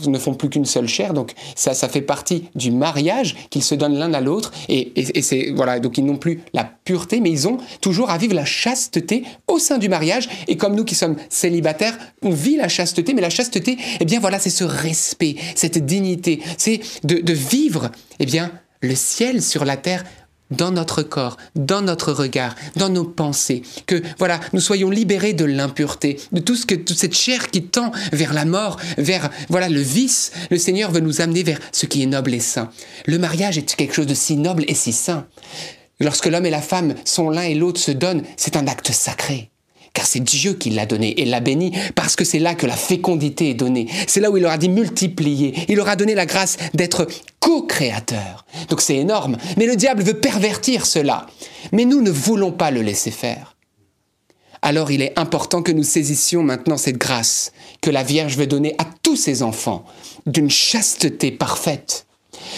ne 0.07 0.19
font 0.19 0.35
plus 0.35 0.49
qu'une 0.49 0.65
seule 0.65 0.89
chair. 0.89 1.15
Donc 1.15 1.33
ça, 1.55 1.75
ça 1.75 1.89
fait 1.89 2.03
partie 2.03 2.49
du 2.55 2.71
mariage 2.71 3.37
qu'ils 3.51 3.63
se 3.63 3.75
donnent 3.75 3.99
l'un 3.99 4.13
à 4.15 4.21
l'autre. 4.21 4.53
Et, 4.69 4.93
c'est 5.23 5.53
voilà, 5.55 5.81
donc 5.81 5.99
ils 5.99 6.05
n'ont 6.05 6.17
plus 6.17 6.41
la 6.53 6.65
pureté, 6.65 7.21
mais 7.21 7.31
ils 7.31 7.49
ont 7.49 7.59
toujours 7.81 8.11
à 8.11 8.19
vivre 8.19 8.35
la 8.35 8.45
chasteté 8.45 9.25
au 9.47 9.59
sein 9.59 9.79
du 9.79 9.89
mariage. 9.89 10.29
Et 10.49 10.57
comme 10.57 10.75
nous 10.75 10.85
qui 10.85 10.95
sommes 10.95 11.17
célibataires, 11.29 11.97
on 12.23 12.31
vit 12.31 12.57
la 12.57 12.69
chasteté, 12.69 13.15
mais 13.15 13.21
la 13.21 13.31
chasteté, 13.31 13.79
eh 14.01 14.05
bien, 14.05 14.21
voilà, 14.21 14.39
c'est 14.39 14.51
ce 14.51 14.65
respect, 14.65 15.37
cette 15.73 15.87
dignité, 15.87 16.41
c'est 16.57 16.81
de, 17.05 17.33
vivre, 17.33 17.91
eh 18.19 18.27
bien, 18.27 18.53
le 18.81 18.95
ciel 18.95 19.43
sur 19.43 19.65
la 19.65 19.77
terre 19.77 20.05
dans 20.51 20.71
notre 20.71 21.03
corps, 21.03 21.37
dans 21.57 21.83
notre 21.83 22.13
regard, 22.13 22.55
dans 22.77 22.89
nos 22.89 23.05
pensées, 23.05 23.63
que 23.87 24.03
voilà, 24.19 24.41
nous 24.55 24.61
soyons 24.61 24.89
libérés 24.89 25.35
de 25.35 25.45
l'impureté, 25.45 26.19
de 26.33 26.41
tout 26.41 26.57
ce 26.57 26.65
que 26.65 26.75
toute 26.75 26.97
cette 26.97 27.15
chair 27.15 27.51
qui 27.51 27.65
tend 27.65 27.93
vers 28.13 28.33
la 28.33 28.47
mort, 28.47 28.79
vers 28.97 29.29
voilà 29.51 29.69
le 29.69 29.81
vice. 29.81 30.33
Le 30.51 30.57
Seigneur 30.57 30.91
veut 30.91 31.01
nous 31.01 31.21
amener 31.21 31.43
vers 31.43 31.59
ce 31.73 31.85
qui 31.85 32.03
est 32.03 32.07
noble 32.07 32.33
et 32.33 32.41
saint. 32.41 32.71
Le 33.07 33.19
mariage 33.19 33.59
est 33.59 33.77
quelque 33.77 33.95
chose 33.95 34.07
de 34.07 34.15
si 34.15 34.37
noble 34.37 34.65
et 34.69 34.75
si 34.75 34.93
saint. 34.93 35.27
Lorsque 36.01 36.27
l'homme 36.27 36.47
et 36.47 36.51
la 36.51 36.63
femme 36.63 36.95
sont 37.05 37.29
l'un 37.29 37.43
et 37.43 37.55
l'autre 37.55 37.81
se 37.81 37.91
donnent, 37.91 38.23
c'est 38.37 38.57
un 38.57 38.67
acte 38.69 38.91
sacré 38.91 39.51
car 39.99 40.07
c'est 40.07 40.21
Dieu 40.21 40.55
qui 40.55 40.71
l'a 40.71 40.87
donné 40.87 41.21
et 41.21 41.25
l'a 41.25 41.41
béni, 41.41 41.73
parce 41.97 42.15
que 42.15 42.25
c'est 42.25 42.39
là 42.39 42.55
que 42.55 42.67
la 42.67 42.77
fécondité 42.77 43.51
est 43.51 43.55
donnée. 43.55 43.89
C'est 44.07 44.21
là 44.21 44.31
où 44.31 44.37
il 44.37 44.45
leur 44.45 44.53
a 44.53 44.57
dit 44.57 44.69
multiplier. 44.69 45.53
Il 45.67 45.75
leur 45.75 45.89
a 45.89 45.97
donné 45.97 46.15
la 46.15 46.25
grâce 46.25 46.57
d'être 46.73 47.09
co-créateur. 47.41 48.47
Donc 48.69 48.81
c'est 48.81 48.95
énorme. 48.95 49.39
Mais 49.57 49.67
le 49.67 49.75
diable 49.75 50.05
veut 50.05 50.21
pervertir 50.21 50.87
cela. 50.87 51.27
Mais 51.73 51.85
nous 51.85 52.01
ne 52.01 52.13
voulons 52.13 52.53
pas 52.53 52.71
le 52.71 52.81
laisser 52.81 53.11
faire. 53.11 53.57
Alors 54.63 54.93
il 54.93 55.03
est 55.03 55.19
important 55.19 55.63
que 55.63 55.73
nous 55.73 55.83
saisissions 55.83 56.45
maintenant 56.45 56.77
cette 56.77 56.99
grâce 56.99 57.51
que 57.81 57.91
la 57.91 58.05
Vierge 58.05 58.37
veut 58.37 58.47
donner 58.47 58.77
à 58.79 58.85
tous 59.03 59.17
ses 59.17 59.43
enfants, 59.43 59.85
d'une 60.27 60.49
chasteté 60.49 61.33
parfaite 61.33 62.07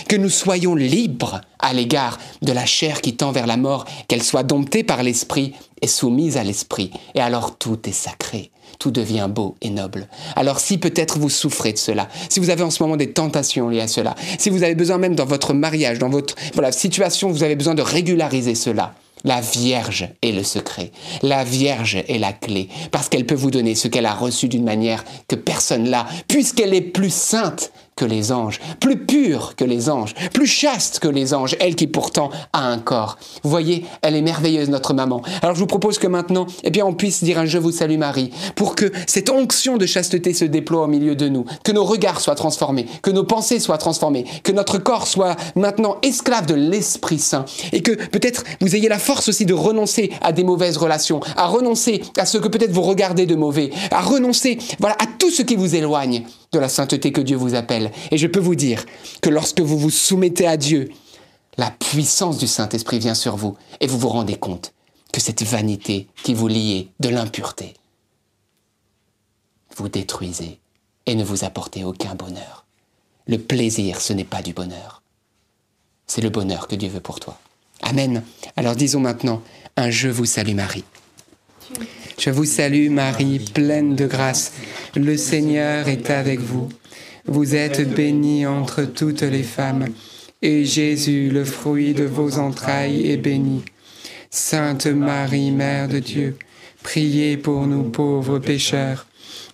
que 0.09 0.17
nous 0.17 0.29
soyons 0.29 0.75
libres 0.75 1.41
à 1.59 1.73
l'égard 1.73 2.19
de 2.43 2.53
la 2.53 2.67
chair 2.67 3.01
qui 3.01 3.17
tend 3.17 3.33
vers 3.33 3.47
la 3.47 3.57
mort, 3.57 3.85
qu'elle 4.09 4.23
soit 4.23 4.43
domptée 4.43 4.83
par 4.83 5.03
l'esprit 5.03 5.55
est 5.83 5.87
soumise 5.87 6.37
à 6.37 6.45
l'Esprit, 6.45 6.91
et 7.15 7.21
alors 7.21 7.57
tout 7.59 7.79
est 7.89 7.93
sacré, 7.93 8.51
tout 8.79 8.91
devient 8.91 9.29
beau 9.29 9.57
et 9.61 9.71
noble. 9.71 10.09
Alors 10.37 10.61
si 10.61 10.79
peut-être 10.79 11.19
vous 11.19 11.31
souffrez 11.31 11.73
de 11.73 11.79
cela, 11.79 12.09
si 12.29 12.41
vous 12.41 12.51
avez 12.51 12.63
en 12.63 12.71
ce 12.71 12.83
moment 12.83 12.97
des 12.97 13.13
tentations 13.13 13.69
liées 13.69 13.81
à 13.81 13.89
cela, 13.89 14.15
si 14.39 14.51
vous 14.51 14.63
avez 14.63 14.75
besoin 14.75 14.99
même 14.99 15.15
dans 15.15 15.27
votre 15.27 15.55
mariage, 15.55 15.99
dans 15.99 16.11
votre 16.11 16.35
situation, 16.73 17.31
vous 17.31 17.43
avez 17.43 17.57
besoin 17.57 17.75
de 17.75 17.83
régulariser 17.83 18.55
cela, 18.55 18.95
la 19.25 19.41
Vierge 19.41 20.09
est 20.23 20.33
le 20.33 20.43
secret. 20.43 20.93
La 21.23 21.45
Vierge 21.45 22.03
est 22.09 22.19
la 22.19 22.33
clé, 22.33 22.69
parce 22.91 23.09
qu'elle 23.09 23.27
peut 23.27 23.35
vous 23.35 23.51
donner 23.51 23.75
ce 23.75 23.89
qu'elle 23.89 24.07
a 24.07 24.15
reçu 24.15 24.49
d'une 24.49 24.65
manière 24.65 25.05
que 25.29 25.37
personne 25.37 25.89
l'a, 25.89 26.07
puisqu'elle 26.27 26.73
est 26.73 26.81
plus 26.81 27.13
sainte 27.13 27.73
les 28.05 28.33
anges, 28.33 28.61
plus 28.81 28.97
pure 28.97 29.55
que 29.57 29.65
les 29.65 29.91
anges, 29.91 30.15
plus 30.33 30.47
chaste 30.47 30.99
que 30.99 31.09
les 31.09 31.35
anges, 31.35 31.57
elle 31.61 31.75
qui 31.75 31.87
pourtant 31.87 32.31
a 32.53 32.67
un 32.67 32.79
corps. 32.79 33.19
Vous 33.43 33.51
voyez, 33.51 33.85
elle 34.03 34.17
est 34.17 34.23
merveilleuse, 34.23 34.69
notre 34.69 34.95
maman. 34.95 35.23
Alors 35.43 35.55
je 35.55 35.61
vous 35.61 35.67
propose 35.67 35.99
que 35.99 36.07
maintenant, 36.07 36.47
eh 36.65 36.71
bien, 36.71 36.87
on 36.87 36.95
puisse 36.95 37.23
dire 37.23 37.39
un 37.39 37.47
Je 37.47 37.59
vous 37.59 37.73
salue 37.73 37.99
Marie, 37.99 38.31
pour 38.55 38.75
que 38.75 38.93
cette 39.07 39.31
onction 39.31 39.77
de 39.77 39.87
chasteté 39.87 40.35
se 40.35 40.45
déploie 40.45 40.85
au 40.85 40.87
milieu 40.87 41.17
de 41.17 41.29
nous, 41.29 41.45
que 41.65 41.73
nos 41.73 41.85
regards 41.85 42.21
soient 42.21 42.35
transformés, 42.35 42.87
que 43.03 43.11
nos 43.11 43.25
pensées 43.25 43.61
soient 43.61 43.79
transformées, 43.79 44.25
que 44.43 44.53
notre 44.53 44.79
corps 44.79 45.07
soit 45.07 45.37
maintenant 45.57 45.97
esclave 46.03 46.47
de 46.47 46.55
l'Esprit 46.55 47.19
Saint, 47.19 47.45
et 47.73 47.83
que 47.83 47.93
peut-être 47.93 48.45
vous 48.61 48.77
ayez 48.77 48.89
la 48.89 48.99
force 48.99 49.29
aussi 49.29 49.47
de 49.47 49.55
renoncer 49.55 50.11
à 50.21 50.33
des 50.33 50.45
mauvaises 50.45 50.77
relations, 50.77 51.21
à 51.37 51.47
renoncer 51.47 52.03
à 52.17 52.27
ce 52.27 52.39
que 52.39 52.49
peut-être 52.49 52.73
vous 52.73 52.83
regardez 52.83 53.27
de 53.27 53.35
mauvais, 53.35 53.71
à 53.91 54.01
renoncer, 54.01 54.59
voilà, 54.79 54.97
à 55.01 55.07
tout 55.07 55.31
ce 55.31 55.43
qui 55.43 55.57
vous 55.57 55.75
éloigne 55.75 56.25
de 56.53 56.59
la 56.59 56.69
sainteté 56.69 57.13
que 57.13 57.21
Dieu 57.21 57.37
vous 57.37 57.55
appelle. 57.55 57.93
Et 58.11 58.19
je 58.19 58.27
peux 58.27 58.41
vous 58.41 58.55
dire 58.55 58.85
que 59.23 59.31
lorsque 59.31 59.61
vous 59.61 59.79
vous 59.79 59.91
soumettez 59.91 60.47
à 60.47 60.57
Dieu, 60.57 60.91
la 61.57 61.71
puissance 61.71 62.39
du 62.39 62.47
Saint-Esprit 62.47 62.99
vient 62.99 63.15
sur 63.15 63.37
vous 63.37 63.57
et 63.81 63.87
vous 63.87 63.99
vous 63.99 64.09
rendez 64.09 64.37
compte 64.37 64.73
que 65.13 65.21
cette 65.21 65.43
vanité 65.43 66.09
qui 66.23 66.35
vous 66.35 66.49
liait 66.49 66.89
de 67.01 67.09
l'impureté, 67.09 67.75
vous 69.77 69.89
détruisez 69.89 70.59
et 71.07 71.15
ne 71.15 71.25
vous 71.25 71.45
apportez 71.45 71.85
aucun 71.85 72.15
bonheur. 72.15 72.67
Le 73.27 73.39
plaisir, 73.39 74.01
ce 74.01 74.13
n'est 74.13 74.25
pas 74.25 74.43
du 74.43 74.53
bonheur. 74.53 75.03
C'est 76.07 76.21
le 76.21 76.31
bonheur 76.31 76.67
que 76.67 76.75
Dieu 76.75 76.89
veut 76.89 77.01
pour 77.01 77.21
toi. 77.21 77.39
Amen. 77.83 78.23
Alors 78.57 78.77
disons 78.77 79.01
maintenant 79.01 79.43
un 79.77 79.91
Je 79.91 80.09
vous 80.09 80.27
salue 80.27 80.55
Marie. 80.55 80.85
Je 82.21 82.29
vous 82.29 82.45
salue 82.45 82.91
Marie, 82.91 83.39
pleine 83.39 83.97
de 83.97 84.07
grâce. 84.07 84.53
Le 84.95 85.17
Seigneur 85.17 85.89
est 85.89 86.11
avec 86.11 86.39
vous. 86.39 86.69
Vous 87.25 87.55
êtes 87.55 87.95
bénie 87.95 88.45
entre 88.45 88.83
toutes 88.83 89.23
les 89.23 89.43
femmes, 89.43 89.87
et 90.43 90.67
Jésus, 90.67 91.31
le 91.31 91.47
fruit 91.47 91.95
de 91.95 92.05
vos 92.05 92.39
entrailles, 92.39 93.11
est 93.11 93.17
béni. 93.17 93.63
Sainte 94.29 94.87
Marie, 94.87 95.51
Mère 95.51 95.89
de 95.89 95.99
Dieu, 95.99 96.37
priez 96.83 97.39
pour 97.39 97.67
nous 97.67 97.85
pauvres 97.85 98.39
pécheurs 98.39 99.07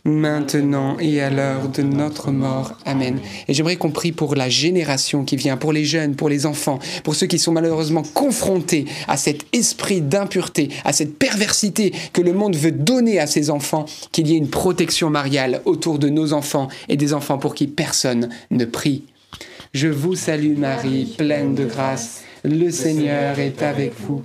maintenant 0.07 0.97
et 1.01 1.21
à 1.21 1.31
l'heure 1.31 1.69
de 1.69 1.83
notre 1.83 2.31
mort. 2.31 2.73
Amen. 2.85 3.19
Et 3.49 3.55
j'aimerais 3.55 3.77
qu'on 3.77 3.91
prie 3.91 4.13
pour 4.13 4.35
la 4.35 4.49
génération 4.49 5.25
qui 5.25 5.37
vient, 5.37 5.57
pour 5.57 5.73
les 5.73 5.85
jeunes, 5.85 6.15
pour 6.15 6.29
les 6.29 6.47
enfants, 6.47 6.79
pour 7.05 7.15
ceux 7.15 7.27
qui 7.27 7.39
sont 7.39 7.53
malheureusement 7.53 8.03
confrontés 8.15 8.87
à 9.09 9.17
cet 9.17 9.45
esprit 9.53 10.01
d'impureté, 10.01 10.71
à 10.85 10.93
cette 10.93 11.19
perversité 11.19 11.93
que 12.13 12.23
le 12.23 12.33
monde 12.33 12.57
veut 12.57 12.73
donner 12.73 13.19
à 13.19 13.27
ses 13.27 13.51
enfants, 13.51 13.87
qu'il 14.13 14.29
y 14.29 14.35
ait 14.35 14.39
une 14.39 14.51
protection 14.51 15.11
mariale 15.11 15.61
autour 15.65 15.99
de 15.99 16.09
nos 16.09 16.33
enfants 16.33 16.69
et 16.89 16.97
des 16.97 17.13
enfants 17.13 17.39
pour 17.39 17.55
qui 17.55 17.67
personne 17.67 18.29
ne 18.51 18.65
prie. 18.65 19.05
Je 19.75 19.89
vous 19.89 20.15
salue 20.15 20.57
Marie, 20.57 21.15
pleine 21.19 21.55
de 21.55 21.65
grâce. 21.65 22.23
Le 22.45 22.71
Seigneur 22.71 23.39
est 23.39 23.63
avec 23.63 23.93
vous. 23.99 24.23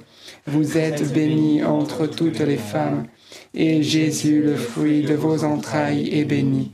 Vous 0.47 0.77
êtes 0.77 1.11
bénie 1.11 1.63
entre 1.63 2.07
toutes 2.07 2.39
les 2.39 2.57
femmes 2.57 3.05
et 3.53 3.83
Jésus, 3.83 4.41
le 4.41 4.55
fruit 4.55 5.01
de 5.01 5.13
vos 5.13 5.43
entrailles, 5.43 6.09
est 6.11 6.25
béni. 6.25 6.71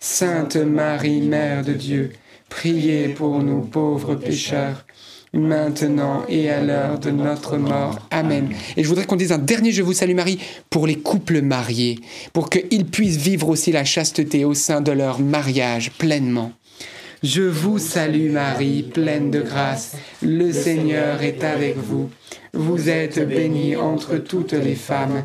Sainte 0.00 0.56
Marie, 0.56 1.20
Mère 1.20 1.64
de 1.64 1.72
Dieu, 1.72 2.12
priez 2.48 3.08
pour 3.08 3.42
nous 3.42 3.60
pauvres 3.60 4.16
pécheurs, 4.16 4.84
maintenant 5.32 6.24
et 6.28 6.50
à 6.50 6.62
l'heure 6.62 6.98
de 6.98 7.10
notre 7.10 7.58
mort. 7.58 7.98
Amen. 8.10 8.48
Et 8.76 8.82
je 8.82 8.88
voudrais 8.88 9.04
qu'on 9.04 9.16
dise 9.16 9.32
un 9.32 9.38
dernier 9.38 9.72
Je 9.72 9.82
vous 9.82 9.92
salue 9.92 10.14
Marie 10.14 10.38
pour 10.70 10.86
les 10.86 10.96
couples 10.96 11.42
mariés, 11.42 11.98
pour 12.32 12.50
qu'ils 12.50 12.86
puissent 12.86 13.18
vivre 13.18 13.48
aussi 13.48 13.72
la 13.72 13.84
chasteté 13.84 14.44
au 14.44 14.54
sein 14.54 14.80
de 14.80 14.92
leur 14.92 15.20
mariage 15.20 15.92
pleinement. 15.92 16.52
Je 17.22 17.42
vous 17.42 17.78
salue 17.78 18.30
Marie, 18.30 18.82
pleine 18.82 19.30
de 19.30 19.40
grâce, 19.40 19.96
le 20.22 20.52
Seigneur 20.52 21.22
est 21.22 21.42
avec 21.44 21.76
vous. 21.76 22.10
Vous 22.52 22.88
êtes 22.88 23.26
bénie 23.26 23.76
entre 23.76 24.16
toutes 24.18 24.52
les 24.52 24.74
femmes 24.74 25.24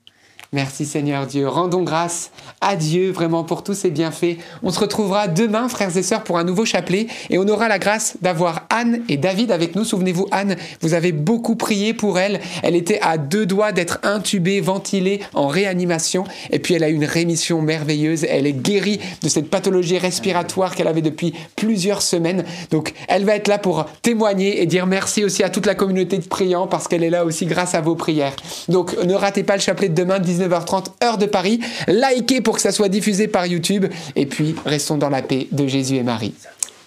Merci 0.53 0.85
Seigneur 0.85 1.27
Dieu. 1.27 1.47
Rendons 1.47 1.83
grâce 1.83 2.29
à 2.59 2.75
Dieu 2.75 3.13
vraiment 3.13 3.45
pour 3.45 3.63
tous 3.63 3.73
ses 3.73 3.89
bienfaits. 3.89 4.35
On 4.63 4.69
se 4.69 4.81
retrouvera 4.81 5.29
demain, 5.29 5.69
frères 5.69 5.95
et 5.95 6.03
sœurs, 6.03 6.25
pour 6.25 6.37
un 6.37 6.43
nouveau 6.43 6.65
chapelet 6.65 7.07
et 7.29 7.37
on 7.37 7.47
aura 7.47 7.69
la 7.69 7.79
grâce 7.79 8.17
d'avoir 8.21 8.67
Anne 8.69 9.01
et 9.07 9.15
David 9.15 9.53
avec 9.53 9.77
nous. 9.77 9.85
Souvenez-vous, 9.85 10.27
Anne, 10.31 10.57
vous 10.81 10.93
avez 10.93 11.13
beaucoup 11.13 11.55
prié 11.55 11.93
pour 11.93 12.19
elle. 12.19 12.41
Elle 12.63 12.75
était 12.75 12.99
à 13.01 13.17
deux 13.17 13.45
doigts 13.45 13.71
d'être 13.71 13.99
intubée, 14.03 14.59
ventilée, 14.59 15.21
en 15.33 15.47
réanimation 15.47 16.25
et 16.49 16.59
puis 16.59 16.73
elle 16.73 16.83
a 16.83 16.89
eu 16.89 16.95
une 16.95 17.05
rémission 17.05 17.61
merveilleuse. 17.61 18.25
Elle 18.25 18.45
est 18.45 18.51
guérie 18.51 18.99
de 19.23 19.29
cette 19.29 19.49
pathologie 19.49 19.99
respiratoire 19.99 20.75
qu'elle 20.75 20.89
avait 20.89 21.01
depuis 21.01 21.33
plusieurs 21.55 22.01
semaines. 22.01 22.43
Donc 22.71 22.93
elle 23.07 23.23
va 23.23 23.37
être 23.37 23.47
là 23.47 23.57
pour 23.57 23.85
témoigner 24.01 24.61
et 24.61 24.65
dire 24.65 24.85
merci 24.85 25.23
aussi 25.23 25.43
à 25.43 25.49
toute 25.49 25.65
la 25.65 25.75
communauté 25.75 26.17
de 26.17 26.27
priants 26.27 26.67
parce 26.67 26.89
qu'elle 26.89 27.05
est 27.05 27.09
là 27.09 27.23
aussi 27.23 27.45
grâce 27.45 27.73
à 27.73 27.79
vos 27.79 27.95
prières. 27.95 28.35
Donc 28.67 29.01
ne 29.01 29.13
ratez 29.13 29.43
pas 29.43 29.55
le 29.55 29.61
chapelet 29.61 29.87
de 29.87 29.95
demain, 29.95 30.19
19h30 30.41 31.03
heure 31.03 31.17
de 31.17 31.25
Paris. 31.25 31.59
Likez 31.87 32.41
pour 32.41 32.55
que 32.55 32.61
ça 32.61 32.71
soit 32.71 32.89
diffusé 32.89 33.27
par 33.27 33.45
YouTube. 33.45 33.85
Et 34.15 34.25
puis, 34.25 34.55
restons 34.65 34.97
dans 34.97 35.09
la 35.09 35.21
paix 35.21 35.47
de 35.51 35.67
Jésus 35.67 35.95
et 35.95 36.03
Marie. 36.03 36.33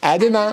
À 0.03 0.19
demain. 0.19 0.53